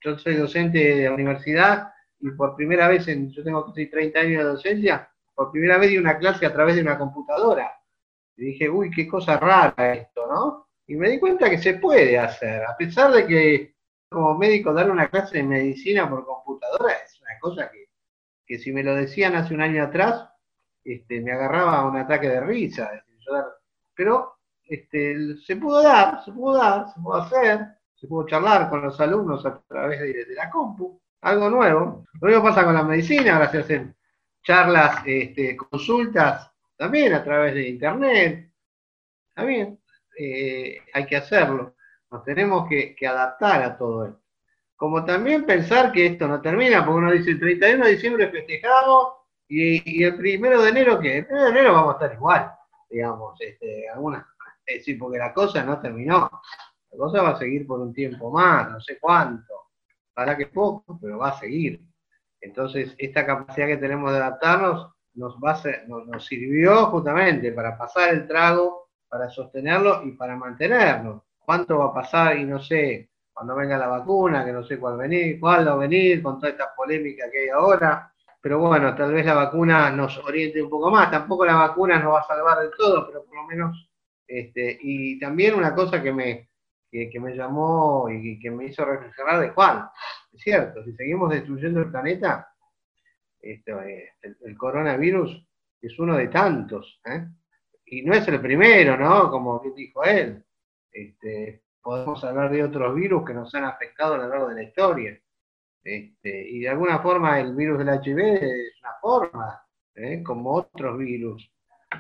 yo 0.01 0.19
soy 0.19 0.35
docente 0.35 0.79
de 0.79 1.05
la 1.05 1.15
universidad 1.15 1.93
y 2.21 2.31
por 2.31 2.57
primera 2.57 2.89
vez, 2.89 3.09
en, 3.09 3.31
yo 3.31 3.43
tengo 3.45 3.65
casi 3.67 3.87
30 3.87 4.19
años 4.21 4.39
de 4.39 4.51
docencia, 4.51 5.11
por 5.35 5.53
primera 5.53 5.79
vez 5.79 5.91
di 5.91 5.99
una 5.99 6.19
clase 6.19 6.47
a 6.47 6.53
través 6.53 6.77
de 6.77 6.83
una 6.83 6.99
computadora. 6.99 7.73
Y 8.37 8.47
dije, 8.47 8.69
uy, 8.69 8.91
qué 8.91 9.07
cosa 9.07 9.39
rara 9.39 9.95
esto, 9.95 10.27
¿no? 10.27 10.69
Y 10.87 10.97
me 10.97 11.11
di 11.11 11.19
cuenta 11.19 11.51
que 11.51 11.59
se 11.59 11.75
puede 11.75 12.19
hacer, 12.19 12.63
a 12.65 12.77
pesar 12.77 13.13
de 13.13 13.27
que 13.27 13.77
como 14.09 14.39
médico 14.39 14.73
dar 14.73 14.91
una 14.91 15.09
clase 15.09 15.39
de 15.39 15.43
medicina 15.43 16.09
por 16.09 16.25
computadora 16.25 16.93
es 16.93 17.21
una 17.21 17.39
cosa 17.41 17.71
que, 17.71 17.86
si 18.49 18.73
me 18.73 18.83
lo 18.83 18.95
decían 18.95 19.35
hace 19.35 19.55
un 19.55 19.63
año 19.63 19.83
atrás, 19.85 20.29
este, 20.85 21.21
me 21.21 21.33
agarraba 21.33 21.87
un 21.87 21.97
ataque 21.97 22.29
de 22.29 22.41
risa. 22.41 22.91
Pero 23.95 24.39
este, 24.65 25.37
se 25.39 25.57
pudo 25.57 25.83
dar, 25.83 26.25
se 26.25 26.33
pudo 26.33 26.57
dar, 26.57 26.93
se 26.93 27.01
pudo 27.01 27.15
hacer, 27.15 27.67
se 27.95 28.07
pudo 28.07 28.27
charlar 28.27 28.69
con 28.69 28.83
los 28.83 29.01
alumnos 29.01 29.45
a 29.47 29.61
través 29.67 30.01
de, 30.01 30.35
la 30.35 30.51
compu, 30.51 31.01
algo 31.23 31.51
nuevo. 31.51 32.05
Lo 32.21 32.29
mismo 32.29 32.43
pasa 32.43 32.65
con 32.65 32.75
la 32.75 32.85
medicina, 32.85 33.35
ahora 33.35 33.51
se 33.51 33.59
hacen 33.59 33.97
charlas, 34.43 35.03
este, 35.07 35.57
consultas, 35.57 36.51
también 36.77 37.15
a 37.15 37.25
través 37.25 37.55
de 37.55 37.69
internet. 37.69 38.53
También 39.35 39.81
eh, 40.19 40.79
hay 40.93 41.07
que 41.07 41.17
hacerlo. 41.17 41.75
Nos 42.11 42.25
tenemos 42.25 42.69
que, 42.69 42.97
adaptar 43.07 43.63
a 43.63 43.77
todo 43.77 44.07
esto. 44.07 44.26
Como 44.77 45.05
también 45.05 45.45
pensar 45.45 45.91
que 45.91 46.07
esto 46.07 46.29
no 46.29 46.41
termina, 46.41 46.85
porque 46.85 46.99
uno 46.99 47.13
dice 47.13 47.31
el 47.31 47.41
31 47.41 47.85
de 47.85 47.91
diciembre 47.93 48.29
festejamos 48.29 49.15
y, 49.49 50.03
el 50.03 50.17
primero 50.17 50.63
de 50.63 50.71
enero, 50.71 51.01
que 51.01 51.19
el 51.19 51.27
primero 51.27 51.45
de 51.47 51.51
enero 51.51 51.73
vamos 51.73 51.91
a 51.91 51.93
estar 51.95 52.15
igual, 52.15 52.53
digamos, 52.91 53.41
este, 53.41 53.89
alguna, 53.89 54.27
es 54.67 54.79
decir, 54.79 54.99
porque 54.99 55.19
la 55.19 55.33
cosa 55.33 55.63
no 55.63 55.81
terminó. 55.81 56.31
La 56.91 56.99
cosa 56.99 57.23
va 57.23 57.31
a 57.31 57.39
seguir 57.39 57.67
por 57.67 57.81
un 57.81 57.93
tiempo 57.93 58.31
más, 58.31 58.71
no 58.71 58.81
sé 58.81 58.99
cuánto. 58.99 59.55
Para 60.13 60.37
que 60.37 60.47
poco, 60.47 60.99
pero 61.01 61.19
va 61.19 61.29
a 61.29 61.39
seguir. 61.39 61.81
Entonces, 62.41 62.95
esta 62.99 63.25
capacidad 63.25 63.67
que 63.67 63.77
tenemos 63.77 64.11
de 64.13 64.19
adaptarnos 64.19 64.93
nos, 65.15 65.37
va 65.37 65.61
nos, 65.87 66.07
nos 66.07 66.25
sirvió 66.25 66.87
justamente 66.87 67.53
para 67.53 67.79
pasar 67.79 68.13
el 68.15 68.27
trago, 68.27 68.89
para 69.09 69.31
sostenerlo 69.31 70.03
y 70.05 70.13
para 70.13 70.37
mantenernos 70.37 71.23
cuánto 71.47 71.79
va 71.79 71.87
a 71.87 71.95
pasar 71.95 72.37
y 72.37 72.45
no 72.45 72.61
sé, 72.61 73.09
cuando 73.37 73.55
venga 73.55 73.77
la 73.77 73.89
vacuna, 73.89 74.47
que 74.47 74.53
no 74.53 74.65
sé 74.65 74.79
cuál 74.79 74.97
venir, 74.97 75.39
cuál 75.39 75.69
va 75.69 75.73
a 75.73 75.77
venir, 75.77 76.23
con 76.23 76.39
toda 76.39 76.53
esta 76.53 76.75
polémica 76.75 77.31
que 77.31 77.41
hay 77.41 77.49
ahora. 77.51 78.11
Pero 78.41 78.61
bueno, 78.61 78.97
tal 78.97 79.13
vez 79.13 79.27
la 79.27 79.35
vacuna 79.35 79.91
nos 79.91 80.17
oriente 80.25 80.63
un 80.63 80.71
poco 80.71 80.91
más. 80.91 81.11
Tampoco 81.11 81.45
la 81.45 81.57
vacuna 81.57 81.99
nos 81.99 82.15
va 82.15 82.21
a 82.21 82.27
salvar 82.27 82.61
del 82.61 82.71
todo, 82.75 83.07
pero 83.07 83.27
por 83.27 83.37
lo 83.37 83.45
menos. 83.45 83.91
Este, 84.27 84.79
y 84.81 85.19
también 85.19 85.55
una 85.55 85.75
cosa 85.75 86.03
que 86.03 86.15
me, 86.15 86.49
que, 86.91 87.21
me 87.21 87.37
llamó 87.37 88.09
y 88.09 88.39
que 88.41 88.51
me 88.51 88.69
hizo 88.69 88.87
reflexionar 88.87 89.39
de 89.41 89.51
Juan. 89.51 89.87
Es 90.33 90.41
cierto, 90.41 90.83
si 90.83 90.95
seguimos 90.95 91.29
destruyendo 91.29 91.81
el 91.81 91.91
planeta, 91.91 92.51
este, 93.39 93.73
el, 94.23 94.37
el, 94.47 94.57
coronavirus 94.57 95.47
es 95.83 95.99
uno 95.99 96.17
de 96.17 96.29
tantos. 96.29 97.03
¿eh? 97.05 97.23
Y 97.85 98.01
no 98.01 98.15
es 98.15 98.27
el 98.29 98.41
primero, 98.41 98.97
¿no? 98.97 99.31
Como 99.31 99.63
dijo 99.77 100.05
él. 100.05 100.43
Este, 100.91 101.66
podemos 101.87 102.25
hablar 102.25 102.51
de 102.51 102.65
otros 102.65 102.97
virus 102.97 103.25
que 103.25 103.33
nos 103.33 103.55
han 103.55 103.63
afectado 103.63 104.15
a 104.15 104.19
lo 104.19 104.29
largo 104.29 104.49
de 104.49 104.57
la 104.57 104.63
historia. 104.65 105.17
Este, 105.85 106.51
y 106.51 106.59
de 106.59 106.69
alguna 106.69 106.99
forma 106.99 107.39
el 107.39 107.55
virus 107.55 107.79
del 107.79 108.01
HIV 108.03 108.19
es 108.19 108.81
una 108.81 108.95
forma, 109.01 109.65
¿eh? 109.95 110.21
como 110.21 110.53
otros 110.53 110.99
virus. 110.99 111.49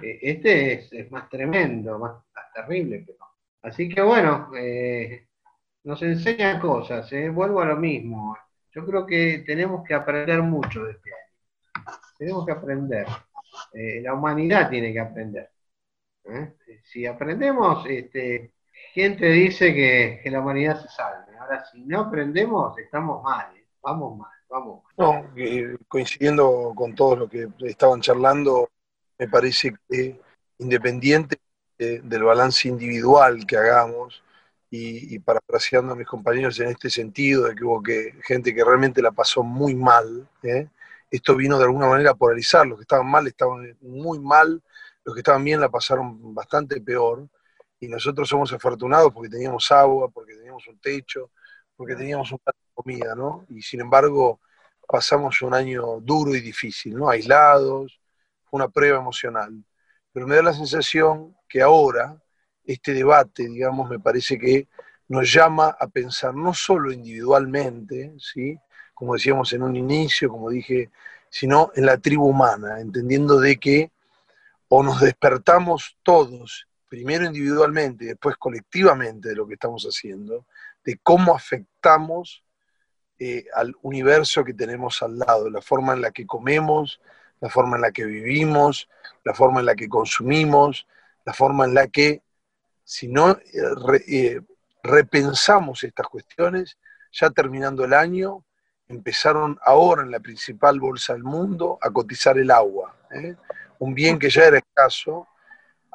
Eh, 0.02 0.18
este 0.22 0.72
es, 0.72 1.12
más 1.12 1.28
tremendo, 1.28 2.00
más, 2.00 2.16
terrible. 2.52 3.04
Pero... 3.06 3.18
Así 3.62 3.88
que 3.88 4.02
bueno, 4.02 4.50
eh, 4.58 5.28
nos 5.84 6.02
enseña 6.02 6.58
cosas, 6.58 7.08
vuelvo 7.32 7.60
a 7.60 7.66
lo 7.66 7.76
mismo. 7.76 8.36
Yo 8.72 8.84
creo 8.84 9.06
que 9.06 9.44
tenemos 9.46 9.86
que 9.86 9.94
aprender 9.94 10.42
mucho 10.42 10.82
de 10.82 10.94
este 10.94 11.10
año. 11.14 11.96
Tenemos 12.18 12.44
que 12.44 12.52
aprender. 12.52 13.06
la 14.02 14.14
humanidad 14.14 14.68
tiene 14.68 14.92
que 14.92 14.98
aprender. 14.98 15.48
Si 16.82 17.06
aprendemos, 17.06 17.86
este, 17.88 18.55
¿Quién 18.96 19.18
te 19.18 19.26
dice 19.26 19.74
que, 19.74 20.30
la 20.30 20.40
humanidad 20.40 20.80
se 20.80 20.88
salve? 20.88 21.36
Ahora, 21.38 21.62
si 21.70 21.84
no 21.84 22.00
aprendemos, 22.00 22.78
estamos 22.78 23.22
mal, 23.22 23.54
¿eh? 23.54 23.62
vamos 23.82 24.16
mal, 24.16 24.30
vamos 24.48 24.84
No, 24.96 25.22
coincidiendo 25.86 26.72
con 26.74 26.94
todo 26.94 27.14
lo 27.14 27.28
que 27.28 27.46
estaban 27.58 28.00
charlando, 28.00 28.70
me 29.18 29.28
parece 29.28 29.74
que 29.86 30.18
independiente 30.56 31.36
del 31.76 32.22
balance 32.22 32.68
individual 32.68 33.46
que 33.46 33.58
hagamos, 33.58 34.24
y, 34.70 35.14
y, 35.14 35.18
parafraseando 35.18 35.92
a 35.92 35.96
mis 35.96 36.06
compañeros 36.06 36.58
en 36.60 36.68
este 36.68 36.88
sentido, 36.88 37.44
de 37.44 37.54
que 37.54 37.64
hubo 37.64 37.82
gente 38.24 38.54
que 38.54 38.64
realmente 38.64 39.02
la 39.02 39.12
pasó 39.12 39.42
muy 39.42 39.74
mal, 39.74 40.26
¿eh? 40.42 40.68
esto 41.10 41.36
vino 41.36 41.58
de 41.58 41.64
alguna 41.64 41.86
manera 41.86 42.12
a 42.12 42.14
polarizar, 42.14 42.66
los 42.66 42.78
que 42.78 42.84
estaban 42.84 43.10
mal 43.10 43.26
estaban 43.26 43.76
muy 43.82 44.18
mal, 44.20 44.62
los 45.04 45.14
que 45.14 45.20
estaban 45.20 45.44
bien 45.44 45.60
la 45.60 45.68
pasaron 45.68 46.34
bastante 46.34 46.80
peor, 46.80 47.28
y 47.80 47.88
nosotros 47.88 48.28
somos 48.28 48.52
afortunados 48.52 49.12
porque 49.12 49.28
teníamos 49.28 49.70
agua, 49.70 50.08
porque 50.08 50.34
teníamos 50.34 50.66
un 50.68 50.78
techo, 50.78 51.30
porque 51.76 51.94
teníamos 51.94 52.30
un 52.32 52.38
plato 52.38 52.58
de 52.58 52.74
comida, 52.74 53.14
¿no? 53.14 53.46
Y 53.50 53.62
sin 53.62 53.80
embargo 53.80 54.40
pasamos 54.88 55.42
un 55.42 55.54
año 55.54 56.00
duro 56.00 56.34
y 56.34 56.40
difícil, 56.40 56.94
¿no? 56.94 57.08
Aislados, 57.08 58.00
fue 58.44 58.58
una 58.58 58.68
prueba 58.68 58.98
emocional. 58.98 59.52
Pero 60.12 60.26
me 60.26 60.36
da 60.36 60.42
la 60.42 60.52
sensación 60.52 61.36
que 61.48 61.60
ahora 61.60 62.16
este 62.64 62.94
debate, 62.94 63.48
digamos, 63.48 63.90
me 63.90 63.98
parece 63.98 64.38
que 64.38 64.68
nos 65.08 65.32
llama 65.32 65.76
a 65.78 65.86
pensar 65.86 66.34
no 66.34 66.52
solo 66.54 66.90
individualmente, 66.90 68.14
¿sí? 68.18 68.58
como 68.94 69.14
decíamos 69.14 69.52
en 69.52 69.62
un 69.62 69.76
inicio, 69.76 70.30
como 70.30 70.50
dije, 70.50 70.90
sino 71.28 71.70
en 71.74 71.86
la 71.86 71.98
tribu 71.98 72.26
humana, 72.26 72.80
entendiendo 72.80 73.38
de 73.38 73.56
que 73.56 73.92
o 74.68 74.82
nos 74.82 75.00
despertamos 75.00 75.98
todos 76.02 76.66
primero 76.88 77.24
individualmente 77.24 78.04
y 78.04 78.08
después 78.08 78.36
colectivamente 78.36 79.30
de 79.30 79.36
lo 79.36 79.46
que 79.46 79.54
estamos 79.54 79.84
haciendo, 79.84 80.46
de 80.84 80.98
cómo 81.02 81.34
afectamos 81.34 82.44
eh, 83.18 83.46
al 83.54 83.74
universo 83.82 84.44
que 84.44 84.54
tenemos 84.54 85.02
al 85.02 85.18
lado, 85.18 85.48
la 85.50 85.62
forma 85.62 85.94
en 85.94 86.02
la 86.02 86.10
que 86.10 86.26
comemos, 86.26 87.00
la 87.40 87.48
forma 87.48 87.76
en 87.76 87.82
la 87.82 87.90
que 87.90 88.04
vivimos, 88.04 88.88
la 89.24 89.34
forma 89.34 89.60
en 89.60 89.66
la 89.66 89.74
que 89.74 89.88
consumimos, 89.88 90.86
la 91.24 91.32
forma 91.32 91.64
en 91.64 91.74
la 91.74 91.88
que, 91.88 92.22
si 92.84 93.08
no 93.08 93.32
eh, 93.32 94.02
eh, 94.06 94.40
repensamos 94.82 95.82
estas 95.82 96.06
cuestiones, 96.08 96.78
ya 97.10 97.30
terminando 97.30 97.84
el 97.84 97.94
año, 97.94 98.44
empezaron 98.88 99.58
ahora 99.62 100.02
en 100.02 100.10
la 100.10 100.20
principal 100.20 100.78
bolsa 100.78 101.14
del 101.14 101.24
mundo 101.24 101.78
a 101.80 101.90
cotizar 101.90 102.38
el 102.38 102.50
agua, 102.50 102.94
un 103.78 103.94
bien 103.94 104.18
que 104.18 104.30
ya 104.30 104.44
era 104.44 104.58
escaso, 104.58 105.26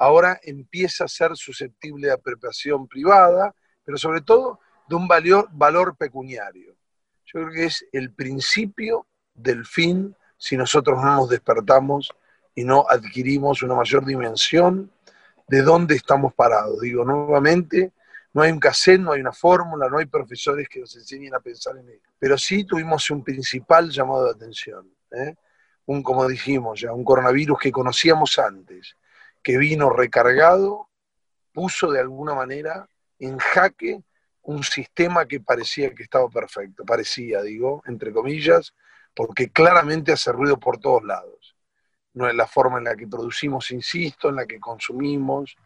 ahora 0.02 0.40
empieza 0.42 1.04
a 1.04 1.08
ser 1.08 1.36
susceptible 1.36 2.08
de 2.08 2.12
apropiación 2.12 2.88
privada, 2.88 3.54
pero 3.84 3.96
sobre 3.96 4.20
todo 4.20 4.58
de 4.88 4.96
un 4.96 5.06
valor, 5.06 5.96
pecuniario. 5.96 6.74
Yo 7.24 7.40
creo 7.40 7.52
que 7.52 7.64
es 7.66 7.86
el 7.92 8.12
principio 8.12 9.06
del 9.32 9.64
fin 9.64 10.14
si 10.36 10.56
nosotros 10.56 11.00
no 11.00 11.14
nos 11.14 11.28
despertamos 11.28 12.12
y 12.52 12.64
no 12.64 12.84
adquirimos 12.88 13.62
una 13.62 13.76
mayor 13.76 14.04
dimensión 14.04 14.90
de 15.46 15.62
dónde 15.62 15.94
estamos 15.94 16.34
parados. 16.34 16.80
Digo 16.80 17.04
nuevamente, 17.04 17.92
no 18.32 18.42
hay 18.42 18.50
un 18.50 18.58
cassette, 18.58 19.00
no 19.00 19.12
hay 19.12 19.20
una 19.20 19.32
fórmula, 19.32 19.88
no 19.88 19.98
hay 19.98 20.06
profesores 20.06 20.68
que 20.68 20.80
nos 20.80 20.96
enseñen 20.96 21.32
a 21.36 21.38
pensar 21.38 21.76
en 21.76 21.88
ello. 21.88 22.10
Pero 22.18 22.36
sí 22.36 22.64
tuvimos 22.64 23.08
un 23.10 23.22
principal 23.22 23.88
llamado 23.88 24.24
de 24.24 24.30
atención. 24.32 24.90
¿eh? 25.12 25.36
Un, 25.86 26.02
como 26.02 26.26
dijimos 26.26 26.80
ya, 26.80 26.92
un 26.92 27.04
coronavirus 27.04 27.60
que 27.60 27.70
conocíamos 27.70 28.36
antes, 28.40 28.96
que 29.42 29.58
vino 29.58 29.90
recargado, 29.90 30.88
puso 31.52 31.90
de 31.90 32.00
alguna 32.00 32.34
manera 32.34 32.88
en 33.18 33.38
jaque 33.38 34.02
un 34.42 34.64
sistema 34.64 35.26
que 35.26 35.40
parecía 35.40 35.94
que 35.94 36.02
estaba 36.02 36.28
perfecto. 36.28 36.84
Parecía, 36.84 37.42
digo, 37.42 37.82
entre 37.86 38.12
comillas, 38.12 38.74
porque 39.14 39.50
claramente 39.50 40.12
hace 40.12 40.32
ruido 40.32 40.58
por 40.58 40.78
todos 40.78 41.04
lados. 41.04 41.56
No 42.14 42.28
es 42.28 42.34
la 42.34 42.46
forma 42.46 42.78
en 42.78 42.84
la 42.84 42.96
que 42.96 43.06
producimos, 43.06 43.70
insisto, 43.70 44.28
en 44.28 44.36
la 44.36 44.46
que 44.46 44.60
consumimos, 44.60 45.56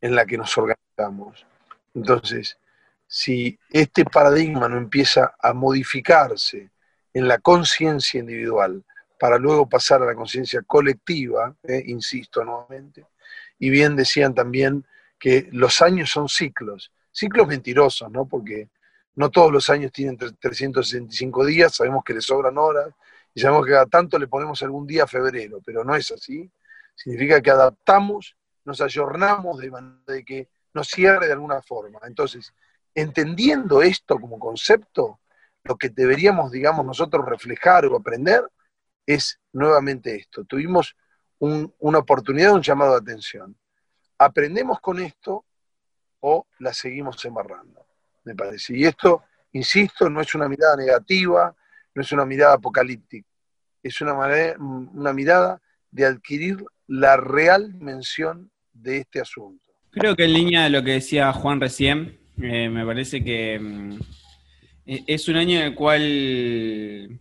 en 0.00 0.14
la 0.14 0.24
que 0.26 0.38
nos 0.38 0.56
organizamos. 0.56 1.46
Entonces, 1.94 2.58
si 3.06 3.58
este 3.70 4.04
paradigma 4.04 4.68
no 4.68 4.76
empieza 4.76 5.34
a 5.38 5.52
modificarse 5.52 6.70
en 7.12 7.28
la 7.28 7.38
conciencia 7.38 8.20
individual 8.20 8.84
para 9.18 9.38
luego 9.38 9.68
pasar 9.68 10.02
a 10.02 10.06
la 10.06 10.14
conciencia 10.14 10.62
colectiva, 10.62 11.54
eh, 11.62 11.82
insisto 11.86 12.44
nuevamente, 12.44 13.06
y 13.64 13.70
bien 13.70 13.96
decían 13.96 14.34
también 14.34 14.84
que 15.18 15.48
los 15.50 15.80
años 15.80 16.10
son 16.10 16.28
ciclos, 16.28 16.92
ciclos 17.10 17.48
mentirosos, 17.48 18.10
¿no? 18.10 18.28
Porque 18.28 18.68
no 19.14 19.30
todos 19.30 19.50
los 19.50 19.70
años 19.70 19.90
tienen 19.90 20.18
365 20.18 21.46
días, 21.46 21.74
sabemos 21.74 22.04
que 22.04 22.12
le 22.12 22.20
sobran 22.20 22.58
horas 22.58 22.90
y 23.32 23.40
sabemos 23.40 23.64
que 23.64 23.72
cada 23.72 23.86
tanto 23.86 24.18
le 24.18 24.26
ponemos 24.26 24.62
algún 24.62 24.86
día 24.86 25.04
a 25.04 25.06
febrero, 25.06 25.62
pero 25.64 25.82
no 25.82 25.96
es 25.96 26.10
así. 26.10 26.50
Significa 26.94 27.40
que 27.40 27.52
adaptamos, 27.52 28.36
nos 28.66 28.82
ayornamos 28.82 29.56
de 29.56 29.70
manera 29.70 29.96
de 30.08 30.24
que 30.26 30.48
nos 30.74 30.88
cierre 30.88 31.26
de 31.26 31.32
alguna 31.32 31.62
forma. 31.62 32.00
Entonces, 32.02 32.52
entendiendo 32.94 33.80
esto 33.80 34.18
como 34.18 34.38
concepto, 34.38 35.20
lo 35.62 35.78
que 35.78 35.88
deberíamos, 35.88 36.50
digamos, 36.50 36.84
nosotros 36.84 37.24
reflejar 37.24 37.86
o 37.86 37.96
aprender 37.96 38.42
es 39.06 39.40
nuevamente 39.54 40.16
esto. 40.16 40.44
Tuvimos 40.44 40.94
una 41.78 41.98
oportunidad, 41.98 42.54
un 42.54 42.62
llamado 42.62 42.92
de 42.92 42.98
atención. 42.98 43.56
¿Aprendemos 44.18 44.80
con 44.80 45.00
esto 45.00 45.44
o 46.20 46.46
la 46.58 46.72
seguimos 46.72 47.24
embarrando? 47.24 47.86
Me 48.24 48.34
parece. 48.34 48.76
Y 48.76 48.84
esto, 48.84 49.22
insisto, 49.52 50.08
no 50.08 50.20
es 50.20 50.34
una 50.34 50.48
mirada 50.48 50.76
negativa, 50.76 51.54
no 51.94 52.02
es 52.02 52.12
una 52.12 52.24
mirada 52.24 52.54
apocalíptica, 52.54 53.28
es 53.82 54.00
una, 54.00 54.14
una 54.58 55.12
mirada 55.12 55.60
de 55.90 56.06
adquirir 56.06 56.64
la 56.86 57.16
real 57.16 57.72
dimensión 57.72 58.50
de 58.72 58.98
este 58.98 59.20
asunto. 59.20 59.70
Creo 59.90 60.16
que 60.16 60.24
en 60.24 60.32
línea 60.32 60.64
de 60.64 60.70
lo 60.70 60.82
que 60.82 60.92
decía 60.92 61.32
Juan 61.32 61.60
recién, 61.60 62.18
eh, 62.42 62.68
me 62.68 62.84
parece 62.84 63.22
que 63.22 63.58
mm, 63.60 64.00
e-, 64.86 65.04
es 65.06 65.28
un 65.28 65.36
año 65.36 65.60
en 65.60 65.66
el 65.66 65.74
cual 65.74 67.18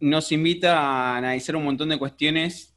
nos 0.00 0.32
invita 0.32 0.80
a 0.80 1.16
analizar 1.16 1.54
un 1.56 1.64
montón 1.64 1.88
de 1.88 1.98
cuestiones 1.98 2.73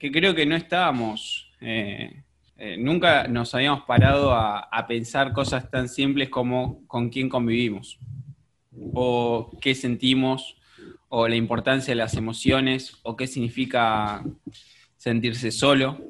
que 0.00 0.10
creo 0.10 0.34
que 0.34 0.46
no 0.46 0.56
estábamos, 0.56 1.52
eh, 1.60 2.22
eh, 2.56 2.76
nunca 2.76 3.28
nos 3.28 3.54
habíamos 3.54 3.82
parado 3.82 4.32
a, 4.32 4.86
pensar 4.88 5.32
cosas 5.32 5.70
tan 5.70 5.88
simples 5.88 6.28
como 6.28 6.84
con 6.88 7.10
quién 7.10 7.28
convivimos, 7.28 7.98
o 8.92 9.56
qué 9.60 9.76
sentimos, 9.76 10.56
o 11.08 11.28
la 11.28 11.36
importancia 11.36 11.92
de 11.92 11.96
las 11.96 12.14
emociones, 12.14 12.98
o 13.04 13.16
qué 13.16 13.28
significa 13.28 14.24
sentirse 14.96 15.52
solo 15.52 16.00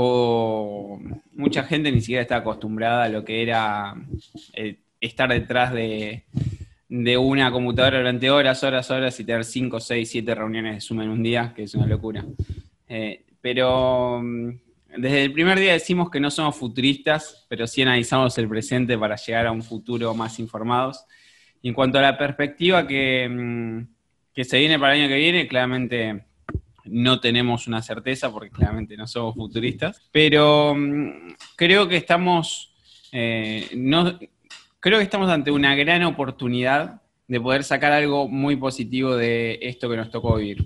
o 0.00 1.00
mucha 1.32 1.64
gente 1.64 1.90
ni 1.90 2.00
siquiera 2.00 2.22
está 2.22 2.36
acostumbrada 2.36 3.04
a 3.04 3.08
lo 3.08 3.24
que 3.24 3.42
era 3.42 3.96
eh, 4.52 4.78
estar 5.00 5.28
detrás 5.28 5.72
de, 5.72 6.24
una 6.90 7.50
computadora 7.50 7.98
durante 7.98 8.30
horas, 8.30 8.62
horas, 8.64 8.90
horas 8.90 9.18
y 9.20 9.24
tener 9.24 9.44
5, 9.44 9.80
6, 9.80 10.10
7 10.10 10.34
reuniones 10.34 10.74
de 10.74 10.80
Zoom 10.80 11.02
en 11.02 11.10
un 11.10 11.22
día, 11.22 11.52
que 11.54 11.64
es 11.64 11.74
una 11.74 11.86
locura. 11.86 12.24
Eh, 12.88 13.24
pero 13.40 14.20
mm, 14.22 14.50
desde 14.96 15.24
el 15.24 15.32
primer 15.32 15.58
día 15.58 15.72
decimos 15.72 16.10
que 16.10 16.20
no 16.20 16.30
somos 16.30 16.56
futuristas, 16.56 17.46
pero 17.48 17.66
sí 17.66 17.82
analizamos 17.82 18.36
el 18.38 18.48
presente 18.48 18.96
para 18.96 19.16
llegar 19.16 19.46
a 19.46 19.52
un 19.52 19.62
futuro 19.62 20.14
más 20.14 20.38
informados. 20.38 21.04
En 21.62 21.74
cuanto 21.74 21.98
a 21.98 22.02
la 22.02 22.16
perspectiva 22.16 22.86
que, 22.86 23.28
mm, 23.28 23.88
que 24.34 24.44
se 24.44 24.58
viene 24.58 24.78
para 24.78 24.94
el 24.94 25.02
año 25.02 25.08
que 25.08 25.18
viene, 25.18 25.46
claramente 25.46 26.24
no 26.84 27.20
tenemos 27.20 27.66
una 27.66 27.82
certeza 27.82 28.32
porque 28.32 28.50
claramente 28.50 28.96
no 28.96 29.06
somos 29.06 29.34
futuristas, 29.34 30.00
pero 30.10 30.74
mm, 30.74 31.34
creo 31.56 31.88
que 31.88 31.96
estamos, 31.96 32.72
eh, 33.12 33.68
creo 34.80 34.98
que 34.98 35.04
estamos 35.04 35.28
ante 35.28 35.50
una 35.50 35.74
gran 35.74 36.02
oportunidad 36.04 37.02
de 37.26 37.40
poder 37.40 37.64
sacar 37.64 37.92
algo 37.92 38.28
muy 38.28 38.56
positivo 38.56 39.16
de 39.16 39.58
esto 39.62 39.88
que 39.88 39.96
nos 39.96 40.10
tocó 40.10 40.36
vivir. 40.36 40.64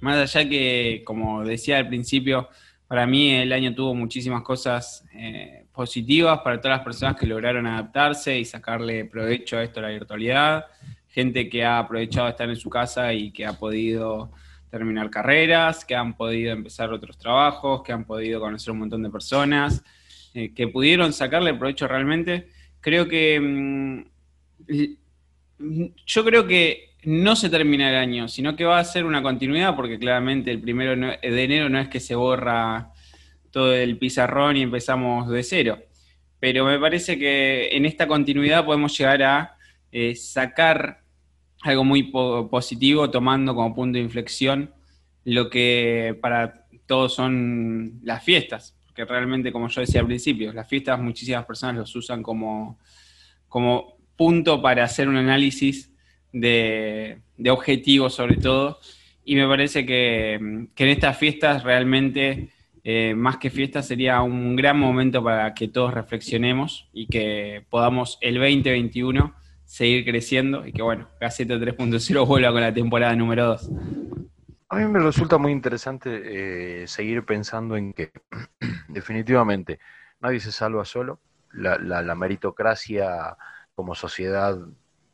Más 0.00 0.16
allá 0.16 0.48
que, 0.48 1.02
como 1.04 1.44
decía 1.44 1.78
al 1.78 1.88
principio, 1.88 2.48
para 2.88 3.06
mí 3.06 3.32
el 3.32 3.52
año 3.52 3.74
tuvo 3.74 3.94
muchísimas 3.94 4.42
cosas 4.42 5.04
eh, 5.14 5.66
positivas 5.72 6.40
para 6.40 6.60
todas 6.60 6.78
las 6.78 6.84
personas 6.84 7.16
que 7.16 7.26
lograron 7.26 7.66
adaptarse 7.66 8.38
y 8.38 8.44
sacarle 8.44 9.04
provecho 9.04 9.58
a 9.58 9.64
esto 9.64 9.80
de 9.80 9.86
la 9.86 9.92
virtualidad, 9.92 10.66
gente 11.08 11.48
que 11.48 11.64
ha 11.64 11.78
aprovechado 11.78 12.28
estar 12.28 12.48
en 12.48 12.56
su 12.56 12.70
casa 12.70 13.12
y 13.12 13.30
que 13.30 13.46
ha 13.46 13.54
podido 13.54 14.30
terminar 14.70 15.10
carreras, 15.10 15.84
que 15.84 15.94
han 15.94 16.16
podido 16.16 16.52
empezar 16.52 16.92
otros 16.92 17.16
trabajos, 17.16 17.82
que 17.82 17.92
han 17.92 18.04
podido 18.04 18.40
conocer 18.40 18.72
un 18.72 18.80
montón 18.80 19.02
de 19.02 19.10
personas, 19.10 19.82
eh, 20.34 20.52
que 20.52 20.68
pudieron 20.68 21.12
sacarle 21.12 21.54
provecho 21.54 21.88
realmente. 21.88 22.48
Creo 22.86 23.08
que... 23.08 23.40
Mm, 23.40 24.04
yo 26.06 26.24
creo 26.24 26.46
que 26.46 26.90
no 27.02 27.34
se 27.34 27.50
termina 27.50 27.90
el 27.90 27.96
año, 27.96 28.28
sino 28.28 28.54
que 28.54 28.64
va 28.64 28.78
a 28.78 28.84
ser 28.84 29.04
una 29.04 29.24
continuidad, 29.24 29.74
porque 29.74 29.98
claramente 29.98 30.52
el 30.52 30.60
primero 30.60 30.94
de 30.94 31.18
enero 31.44 31.68
no 31.68 31.80
es 31.80 31.88
que 31.88 31.98
se 31.98 32.14
borra 32.14 32.92
todo 33.50 33.74
el 33.74 33.98
pizarrón 33.98 34.56
y 34.56 34.62
empezamos 34.62 35.28
de 35.28 35.42
cero. 35.42 35.82
Pero 36.38 36.64
me 36.64 36.78
parece 36.78 37.18
que 37.18 37.70
en 37.72 37.86
esta 37.86 38.06
continuidad 38.06 38.64
podemos 38.64 38.96
llegar 38.96 39.20
a 39.24 39.56
eh, 39.90 40.14
sacar 40.14 41.00
algo 41.62 41.82
muy 41.82 42.04
positivo, 42.04 43.10
tomando 43.10 43.52
como 43.52 43.74
punto 43.74 43.98
de 43.98 44.04
inflexión 44.04 44.72
lo 45.24 45.50
que 45.50 46.16
para 46.22 46.68
todos 46.86 47.16
son 47.16 47.98
las 48.04 48.22
fiestas, 48.22 48.76
porque 48.96 49.12
realmente, 49.12 49.52
como 49.52 49.68
yo 49.68 49.82
decía 49.82 50.00
al 50.00 50.06
principio, 50.06 50.54
las 50.54 50.66
fiestas 50.66 50.98
muchísimas 50.98 51.44
personas 51.44 51.76
los 51.76 51.94
usan 51.96 52.22
como, 52.22 52.78
como 53.46 53.98
punto 54.16 54.62
para 54.62 54.84
hacer 54.84 55.06
un 55.06 55.16
análisis 55.16 55.92
de, 56.32 57.18
objetivos 57.46 58.14
sobre 58.14 58.36
todo, 58.36 58.78
y 59.22 59.34
me 59.34 59.46
parece 59.46 59.84
que, 59.84 60.34
en 60.34 60.70
estas 60.76 61.18
fiestas 61.18 61.62
realmente, 61.62 62.48
eh, 62.84 63.12
más 63.14 63.36
que 63.36 63.50
fiestas, 63.50 63.86
sería 63.86 64.22
un 64.22 64.56
gran 64.56 64.78
momento 64.78 65.22
para 65.22 65.52
que 65.52 65.68
todos 65.68 65.92
reflexionemos 65.92 66.88
y 66.94 67.06
que 67.06 67.64
podamos 67.68 68.16
el 68.22 68.36
2021 68.36 69.34
seguir 69.66 70.06
creciendo 70.06 70.66
y 70.66 70.72
que 70.72 70.80
bueno, 70.80 71.08
Gaceta 71.20 71.56
3.0 71.56 72.26
vuelva 72.26 72.50
con 72.50 72.62
la 72.62 72.72
temporada 72.72 73.14
número 73.14 73.46
2. 73.46 73.70
A 74.68 74.76
mí 74.76 74.86
me 74.86 74.98
resulta 74.98 75.38
muy 75.38 75.52
interesante 75.52 76.82
eh, 76.82 76.88
seguir 76.88 77.24
pensando 77.24 77.76
en 77.76 77.92
que 77.92 78.10
definitivamente 78.88 79.78
nadie 80.20 80.40
se 80.40 80.50
salva 80.50 80.84
solo, 80.84 81.20
la, 81.52 82.14
meritocracia 82.16 83.36
como 83.76 83.94
sociedad 83.94 84.58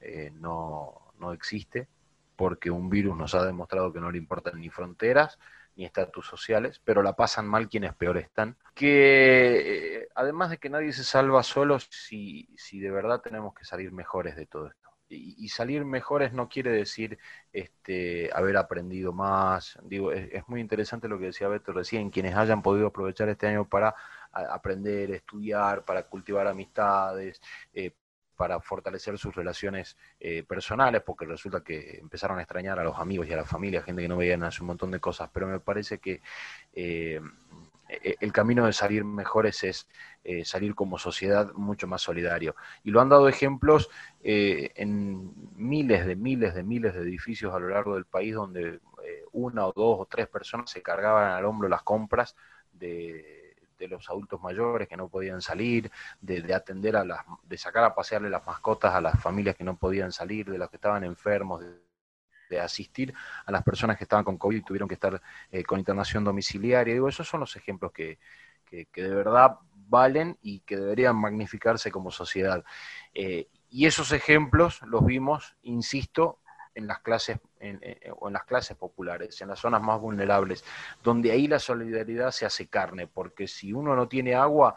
eh, 0.01 0.31
no, 0.35 1.13
no 1.19 1.33
existe, 1.33 1.87
porque 2.35 2.71
un 2.71 2.89
virus 2.89 3.15
nos 3.17 3.35
ha 3.35 3.45
demostrado 3.45 3.93
que 3.93 4.01
no 4.01 4.11
le 4.11 4.19
importan 4.19 4.59
ni 4.59 4.71
fronteras, 4.71 5.39
ni 5.77 5.85
estatus 5.85 6.27
sociales, 6.27 6.81
pero 6.83 7.03
la 7.03 7.15
pasan 7.15 7.47
mal 7.47 7.69
quienes 7.69 7.95
peor 7.95 8.17
están. 8.17 8.57
Que 8.75 10.01
eh, 10.01 10.09
además 10.15 10.49
de 10.49 10.59
que 10.59 10.71
nadie 10.71 10.95
se 10.95 11.05
salva 11.05 11.43
solo, 11.43 11.79
si, 11.79 12.49
si 12.57 12.81
de 12.81 12.91
verdad 12.91 13.21
tenemos 13.21 13.55
que 13.55 13.67
salir 13.67 13.93
mejores 13.93 14.35
de 14.37 14.47
todo 14.47 14.69
esto. 14.69 14.82
Y, 15.13 15.49
salir 15.49 15.85
mejores 15.85 16.33
no 16.33 16.49
quiere 16.49 16.71
decir 16.71 17.19
este, 17.53 18.31
haber 18.35 18.57
aprendido 18.57 19.13
más. 19.13 19.79
Digo, 19.83 20.13
es, 20.13 20.49
muy 20.49 20.61
interesante 20.61 21.09
lo 21.09 21.19
que 21.19 21.27
decía 21.27 21.49
Beto 21.49 21.73
recién, 21.73 22.11
quienes 22.11 22.35
hayan 22.37 22.63
podido 22.63 22.89
aprovechar 22.89 23.29
este 23.29 23.47
año 23.47 23.69
para 23.69 23.95
aprender, 24.33 25.11
estudiar, 25.11 25.85
para 25.85 26.05
cultivar 26.05 26.47
amistades, 26.47 27.41
eh, 27.75 27.93
para 28.37 28.61
fortalecer 28.61 29.19
sus 29.19 29.35
relaciones 29.35 29.97
eh, 30.19 30.43
personales, 30.43 31.03
porque 31.03 31.27
resulta 31.27 31.63
que 31.63 31.99
empezaron 32.01 32.39
a 32.39 32.43
extrañar 32.43 32.79
a 32.79 32.85
los 32.85 32.99
amigos 32.99 33.29
y 33.29 33.33
a 33.33 33.37
la 33.37 33.45
familia, 33.45 33.83
gente 33.83 34.03
que 34.03 34.09
no 34.09 34.17
veían 34.17 34.43
hace 34.43 34.63
un 34.63 34.69
montón 34.69 34.91
de 34.91 35.01
cosas, 35.01 35.31
pero 35.33 35.47
me 35.47 35.61
parece 35.61 35.99
que 35.99 36.21
eh, 36.73 37.21
el 38.21 38.33
camino 38.33 38.67
de 38.67 38.73
salir 38.73 39.05
mejores 39.05 39.65
es 39.65 39.89
eh, 40.25 40.45
salir 40.45 40.75
como 40.75 40.99
sociedad 40.99 41.53
mucho 41.55 41.87
más 41.87 42.03
solidario. 42.03 42.55
Y 42.85 42.91
lo 42.91 43.01
han 43.01 43.09
dado 43.09 43.29
ejemplos 43.29 43.91
en 44.23 45.33
miles 45.57 46.07
de 46.07 46.17
miles 46.17 46.55
de 46.55 46.63
miles 46.63 46.95
de 46.95 47.01
edificios 47.01 47.55
a 47.55 47.59
lo 47.59 47.69
largo 47.69 47.95
del 47.95 48.05
país 48.05 48.35
donde 48.35 48.81
una 49.33 49.67
o 49.67 49.73
dos 49.73 50.01
o 50.01 50.07
tres 50.07 50.29
personas 50.29 50.71
se 50.71 50.81
cargaban 50.83 51.33
al 51.33 51.45
hombro 51.45 51.69
las 51.69 51.83
compras 51.83 52.37
de 52.73 53.43
de 53.83 53.89
los 53.89 54.09
adultos 54.09 54.41
mayores 54.41 54.89
que 54.89 54.97
no 54.97 55.09
podían 55.09 55.43
salir, 55.43 55.91
de, 56.21 56.55
atender 56.55 56.97
a 56.97 57.05
las, 57.05 57.21
de 57.43 57.59
sacar 57.59 57.85
a 57.85 57.95
pasearle 57.95 58.31
las 58.31 58.47
mascotas 58.47 58.95
a 58.95 59.01
las 59.01 59.21
familias 59.21 59.57
que 59.57 59.65
no 59.65 59.77
podían 59.77 60.13
salir, 60.13 60.49
de 60.49 60.57
los 60.57 60.71
que 60.71 60.77
estaban 60.77 61.03
enfermos, 61.03 61.61
de, 61.61 61.92
asistir 62.61 63.15
a 63.45 63.53
las 63.53 63.63
personas 63.63 63.97
que 63.97 64.05
estaban 64.05 64.25
con 64.25 64.39
COVID 64.39 64.59
y 64.59 64.63
tuvieron 64.63 64.89
que 64.89 64.95
estar 64.95 65.21
eh, 65.51 65.63
con 65.65 65.79
internación 65.79 66.25
domiciliaria. 66.25 66.95
Digo, 66.95 67.09
esos 67.09 67.29
son 67.29 67.41
los 67.41 67.57
ejemplos 67.57 67.93
que, 67.93 68.19
que, 68.65 68.87
de 68.95 69.15
verdad 69.15 69.59
valen 69.89 70.39
y 70.43 70.61
que 70.61 70.77
deberían 70.77 71.17
magnificarse 71.17 71.91
como 71.91 72.11
sociedad. 72.11 72.65
Eh, 73.15 73.49
y 73.71 73.87
esos 73.87 74.13
ejemplos 74.13 74.81
los 74.83 75.05
vimos, 75.05 75.57
insisto, 75.63 76.39
en 76.75 76.87
las 76.87 77.01
clases 77.01 77.39
o 78.19 78.29
en 78.29 78.33
las 78.33 78.45
clases 78.45 78.77
populares, 78.77 79.41
en 79.43 79.49
las 79.49 79.59
zonas 79.59 79.83
más 79.83 80.01
vulnerables, 80.01 80.65
donde 81.03 81.31
ahí 81.31 81.47
la 81.47 81.59
solidaridad 81.59 82.31
se 82.31 82.47
hace 82.47 82.69
carne, 82.69 83.07
porque 83.07 83.47
si 83.47 83.75
uno 83.75 83.95
no 83.95 84.09
tiene 84.09 84.35
agua, 84.35 84.75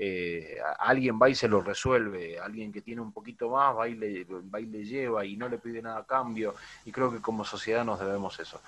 eh, 0.00 0.58
alguien 0.78 1.18
va 1.20 1.28
y 1.28 1.34
se 1.34 1.48
lo 1.48 1.60
resuelve, 1.60 2.38
alguien 2.38 2.72
que 2.72 2.82
tiene 2.82 3.00
un 3.00 3.12
poquito 3.12 3.50
más 3.50 3.76
va 3.76 3.88
y, 3.88 3.94
le, 3.94 4.24
va 4.24 4.60
y 4.60 4.66
le 4.66 4.84
lleva 4.84 5.24
y 5.24 5.36
no 5.36 5.48
le 5.48 5.58
pide 5.58 5.82
nada 5.82 5.98
a 5.98 6.06
cambio, 6.06 6.54
y 6.84 6.92
creo 6.92 7.10
que 7.10 7.20
como 7.20 7.44
sociedad 7.44 7.84
nos 7.84 7.98
debemos 7.98 8.38
eso. 8.38 8.60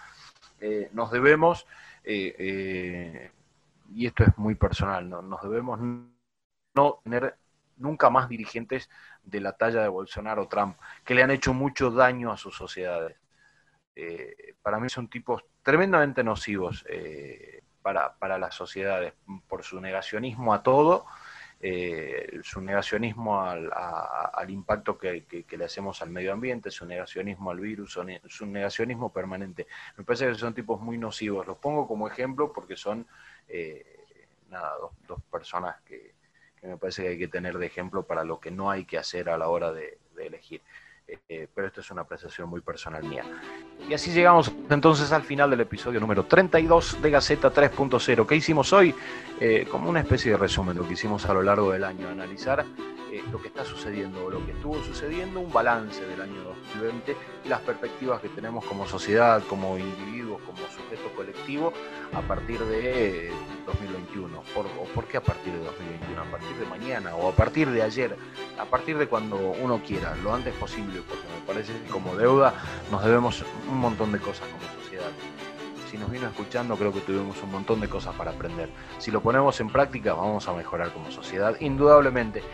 Eh, 0.60 0.90
nos 0.92 1.10
debemos, 1.10 1.66
eh, 2.04 3.30
y 3.94 4.06
esto 4.06 4.24
es 4.24 4.36
muy 4.38 4.54
personal, 4.54 5.08
¿no? 5.08 5.22
nos 5.22 5.42
debemos 5.42 5.78
no 6.74 7.00
tener 7.04 7.36
nunca 7.80 8.10
más 8.10 8.28
dirigentes 8.28 8.88
de 9.24 9.40
la 9.40 9.52
talla 9.52 9.82
de 9.82 9.88
Bolsonaro 9.88 10.42
o 10.42 10.48
Trump, 10.48 10.76
que 11.04 11.14
le 11.14 11.22
han 11.22 11.30
hecho 11.30 11.52
mucho 11.52 11.90
daño 11.90 12.30
a 12.30 12.36
sus 12.36 12.56
sociedades. 12.56 13.16
Eh, 13.96 14.54
para 14.62 14.78
mí 14.78 14.88
son 14.88 15.08
tipos 15.08 15.44
tremendamente 15.62 16.22
nocivos 16.22 16.84
eh, 16.88 17.62
para, 17.82 18.38
las 18.38 18.54
sociedades, 18.54 19.14
por 19.48 19.64
su 19.64 19.80
negacionismo 19.80 20.54
a 20.54 20.62
todo, 20.62 21.06
eh, 21.60 22.40
su 22.42 22.60
negacionismo 22.60 23.42
al, 23.42 24.50
impacto 24.50 24.96
que, 24.96 25.24
le 25.50 25.64
hacemos 25.64 26.00
al 26.02 26.10
medio 26.10 26.32
ambiente, 26.32 26.70
su 26.70 26.86
negacionismo 26.86 27.50
al 27.50 27.60
virus, 27.60 27.98
su 28.26 28.46
negacionismo 28.46 29.12
permanente. 29.12 29.66
Me 29.96 30.04
parece 30.04 30.28
que 30.28 30.34
son 30.34 30.54
tipos 30.54 30.80
muy 30.80 30.98
nocivos. 30.98 31.46
Los 31.46 31.58
pongo 31.58 31.86
como 31.86 32.08
ejemplo 32.08 32.52
porque 32.52 32.76
son 32.76 33.06
nada, 34.48 34.72
dos 35.06 35.22
personas 35.30 35.76
que, 35.82 36.14
que 36.60 36.66
me 36.66 36.76
parece 36.76 37.02
que 37.02 37.08
hay 37.08 37.18
que 37.18 37.28
tener 37.28 37.56
de 37.58 37.66
ejemplo 37.66 38.02
para 38.04 38.22
lo 38.22 38.38
que 38.38 38.50
no 38.50 38.70
hay 38.70 38.84
que 38.84 38.98
hacer 38.98 39.30
a 39.30 39.38
la 39.38 39.48
hora 39.48 39.72
de, 39.72 39.98
elegir. 40.18 40.60
Eh, 41.28 41.48
pero 41.52 41.66
esto 41.66 41.80
es 41.80 41.90
una 41.90 42.02
apreciación 42.02 42.48
muy 42.48 42.60
personal 42.60 43.02
mía. 43.04 43.24
Y 43.88 43.94
así 43.94 44.12
llegamos 44.12 44.52
entonces 44.68 45.10
al 45.12 45.22
final 45.22 45.50
del 45.50 45.60
episodio 45.60 46.00
número 46.00 46.24
32 46.24 47.00
de 47.02 47.10
Gaceta 47.10 47.52
3.0. 47.52 48.26
¿Qué 48.26 48.36
hicimos 48.36 48.72
hoy? 48.72 48.94
Eh, 49.40 49.66
como 49.70 49.88
una 49.88 50.00
especie 50.00 50.32
de 50.32 50.36
resumen 50.36 50.74
de 50.74 50.82
lo 50.82 50.86
que 50.86 50.94
hicimos 50.94 51.24
a 51.26 51.34
lo 51.34 51.42
largo 51.42 51.72
del 51.72 51.84
año, 51.84 52.08
analizar 52.08 52.64
eh, 53.12 53.22
lo 53.32 53.40
que 53.40 53.48
está 53.48 53.64
sucediendo, 53.64 54.30
lo 54.30 54.44
que 54.44 54.52
estuvo 54.52 54.82
sucediendo, 54.82 55.40
un 55.40 55.52
balance 55.52 56.04
del 56.04 56.20
año 56.20 56.42
2020 56.74 57.16
las 57.46 57.60
perspectivas 57.60 58.20
que 58.20 58.28
tenemos 58.28 58.64
como 58.64 58.86
sociedad, 58.86 59.42
como 59.48 59.78
individuos, 59.78 60.40
como 60.42 60.58
sujeto 60.58 61.14
colectivo 61.16 61.72
a 62.12 62.20
partir 62.20 62.60
de 62.60 63.30
2021. 63.66 64.42
¿Por, 64.54 64.66
¿O 64.66 64.84
por 64.94 65.06
qué 65.06 65.16
a 65.16 65.22
partir 65.22 65.52
de 65.52 65.64
2021? 65.64 66.20
A 66.20 66.24
partir 66.24 66.56
de 66.56 66.66
mañana 66.66 67.14
o 67.14 67.28
a 67.28 67.32
partir 67.32 67.70
de 67.70 67.82
ayer, 67.82 68.16
a 68.58 68.64
partir 68.64 68.98
de 68.98 69.06
cuando 69.06 69.36
uno 69.36 69.82
quiera, 69.82 70.14
lo 70.16 70.34
antes 70.34 70.54
posible, 70.54 71.02
porque 71.08 71.24
me 71.28 71.46
parece 71.46 71.72
que 71.72 71.90
como 71.90 72.16
deuda 72.16 72.54
nos 72.90 73.04
debemos 73.04 73.44
un 73.68 73.78
montón 73.78 74.12
de 74.12 74.18
cosas 74.18 74.46
como 74.48 74.82
sociedad 74.82 75.10
si 75.90 75.98
nos 75.98 76.08
vino 76.08 76.28
escuchando, 76.28 76.76
creo 76.76 76.92
que 76.92 77.00
tuvimos 77.00 77.42
un 77.42 77.50
montón 77.50 77.80
de 77.80 77.88
cosas 77.88 78.14
para 78.14 78.30
aprender. 78.30 78.70
Si 78.98 79.10
lo 79.10 79.20
ponemos 79.20 79.60
en 79.60 79.68
práctica, 79.68 80.14
vamos 80.14 80.46
a 80.46 80.52
mejorar 80.52 80.92
como 80.92 81.10
sociedad, 81.10 81.56
indudablemente. 81.58 82.44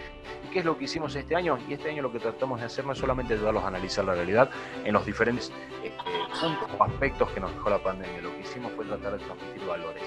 ¿Y 0.56 0.58
qué 0.58 0.60
es 0.60 0.64
lo 0.64 0.78
que 0.78 0.84
hicimos 0.84 1.14
este 1.14 1.36
año? 1.36 1.58
Y 1.68 1.74
este 1.74 1.90
año 1.90 2.00
lo 2.00 2.10
que 2.10 2.18
tratamos 2.18 2.60
de 2.60 2.64
hacer 2.64 2.86
no 2.86 2.92
es 2.92 2.98
solamente 2.98 3.34
ayudarlos 3.34 3.62
a 3.62 3.68
analizar 3.68 4.06
la 4.06 4.14
realidad 4.14 4.48
en 4.86 4.94
los 4.94 5.04
diferentes 5.04 5.52
eh, 5.84 5.92
puntos 6.40 6.70
o 6.78 6.82
aspectos 6.82 7.28
que 7.32 7.40
nos 7.40 7.52
dejó 7.52 7.68
la 7.68 7.78
pandemia, 7.78 8.22
lo 8.22 8.30
que 8.30 8.40
hicimos 8.40 8.72
fue 8.72 8.86
tratar 8.86 9.18
de 9.18 9.24
transmitir 9.26 9.66
valores. 9.66 10.02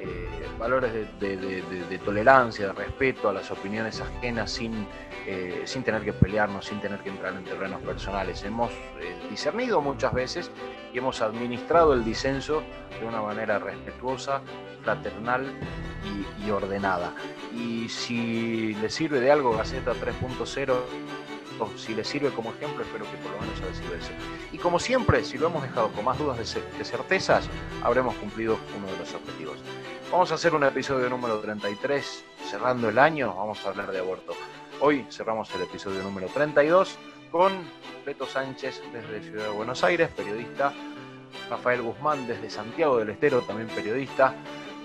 Eh, 0.00 0.28
valores 0.58 0.92
de, 0.92 2.00
tolerancia, 2.04 2.68
de 2.68 2.72
respeto 2.72 3.28
a 3.28 3.32
las 3.32 3.50
opiniones 3.50 4.00
ajenas 4.00 4.50
sin, 4.50 4.86
eh, 5.26 5.62
sin 5.64 5.82
tener 5.82 6.02
que 6.02 6.12
pelearnos, 6.12 6.66
sin 6.66 6.80
tener 6.80 7.00
que 7.00 7.10
entrar 7.10 7.34
en 7.34 7.44
terrenos 7.44 7.82
personales. 7.82 8.42
Hemos 8.44 8.70
eh, 8.72 9.16
discernido 9.30 9.80
muchas 9.80 10.12
veces 10.12 10.50
y 10.92 10.98
hemos 10.98 11.20
administrado 11.20 11.92
el 11.92 12.04
disenso 12.04 12.62
de 13.00 13.06
una 13.06 13.20
manera 13.20 13.58
respetuosa, 13.58 14.42
fraternal 14.82 15.46
y, 16.04 16.46
y 16.46 16.50
ordenada. 16.50 17.12
Y 17.52 17.88
si 17.88 18.74
le 18.74 18.90
sirve 18.90 19.20
de 19.20 19.30
algo 19.30 19.56
Gaceta 19.56 19.92
3.0, 19.92 20.76
si 21.76 21.94
le 21.94 22.04
sirve 22.04 22.30
como 22.30 22.50
ejemplo, 22.52 22.82
espero 22.82 23.04
que 23.10 23.16
por 23.18 23.32
lo 23.32 23.40
menos 23.40 23.60
haya 23.60 23.74
sido 23.74 23.94
eso. 23.94 24.10
Y 24.52 24.58
como 24.58 24.78
siempre, 24.78 25.24
si 25.24 25.38
lo 25.38 25.48
hemos 25.48 25.62
dejado 25.62 25.90
con 25.92 26.04
más 26.04 26.18
dudas 26.18 26.38
de, 26.38 26.84
certezas, 26.84 27.48
habremos 27.82 28.14
cumplido 28.16 28.58
uno 28.76 28.86
de 28.86 28.98
los 28.98 29.14
objetivos. 29.14 29.58
Vamos 30.10 30.30
a 30.32 30.34
hacer 30.34 30.54
un 30.54 30.64
episodio 30.64 31.08
número 31.08 31.38
33, 31.40 32.24
cerrando 32.50 32.88
el 32.88 32.98
año, 32.98 33.34
vamos 33.34 33.64
a 33.64 33.70
hablar 33.70 33.90
de 33.90 33.98
aborto. 33.98 34.34
Hoy 34.80 35.06
cerramos 35.10 35.52
el 35.54 35.62
episodio 35.62 36.02
número 36.02 36.28
32 36.28 36.98
con 37.30 37.52
Beto 38.04 38.26
Sánchez 38.26 38.82
desde 38.92 39.22
Ciudad 39.22 39.44
de 39.44 39.50
Buenos 39.50 39.82
Aires, 39.82 40.10
periodista, 40.14 40.72
Rafael 41.50 41.82
Guzmán 41.82 42.26
desde 42.26 42.50
Santiago 42.50 42.98
del 42.98 43.10
Estero, 43.10 43.42
también 43.42 43.68
periodista, 43.68 44.34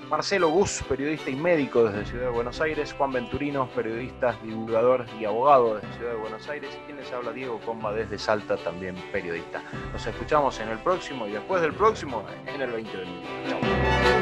Marcelo 0.09 0.49
Gus, 0.49 0.83
periodista 0.89 1.29
y 1.29 1.35
médico 1.35 1.83
desde 1.83 2.05
Ciudad 2.05 2.25
de 2.25 2.31
Buenos 2.31 2.59
Aires, 2.59 2.93
Juan 2.93 3.11
Venturino, 3.11 3.69
periodista, 3.69 4.35
divulgador 4.43 5.05
y 5.19 5.25
abogado 5.25 5.75
desde 5.75 5.93
Ciudad 5.97 6.11
de 6.13 6.17
Buenos 6.17 6.49
Aires, 6.49 6.71
y 6.75 6.85
quien 6.85 6.97
les 6.97 7.11
habla 7.11 7.31
Diego 7.31 7.59
Comba 7.63 7.93
desde 7.93 8.17
Salta, 8.17 8.57
también 8.57 8.95
periodista. 9.11 9.61
Nos 9.93 10.05
escuchamos 10.05 10.59
en 10.59 10.69
el 10.69 10.79
próximo 10.79 11.27
y 11.27 11.31
después 11.33 11.61
del 11.61 11.73
próximo 11.73 12.25
en 12.47 12.59
el 12.59 12.71
2021. 12.71 13.21
Chao. 13.49 14.18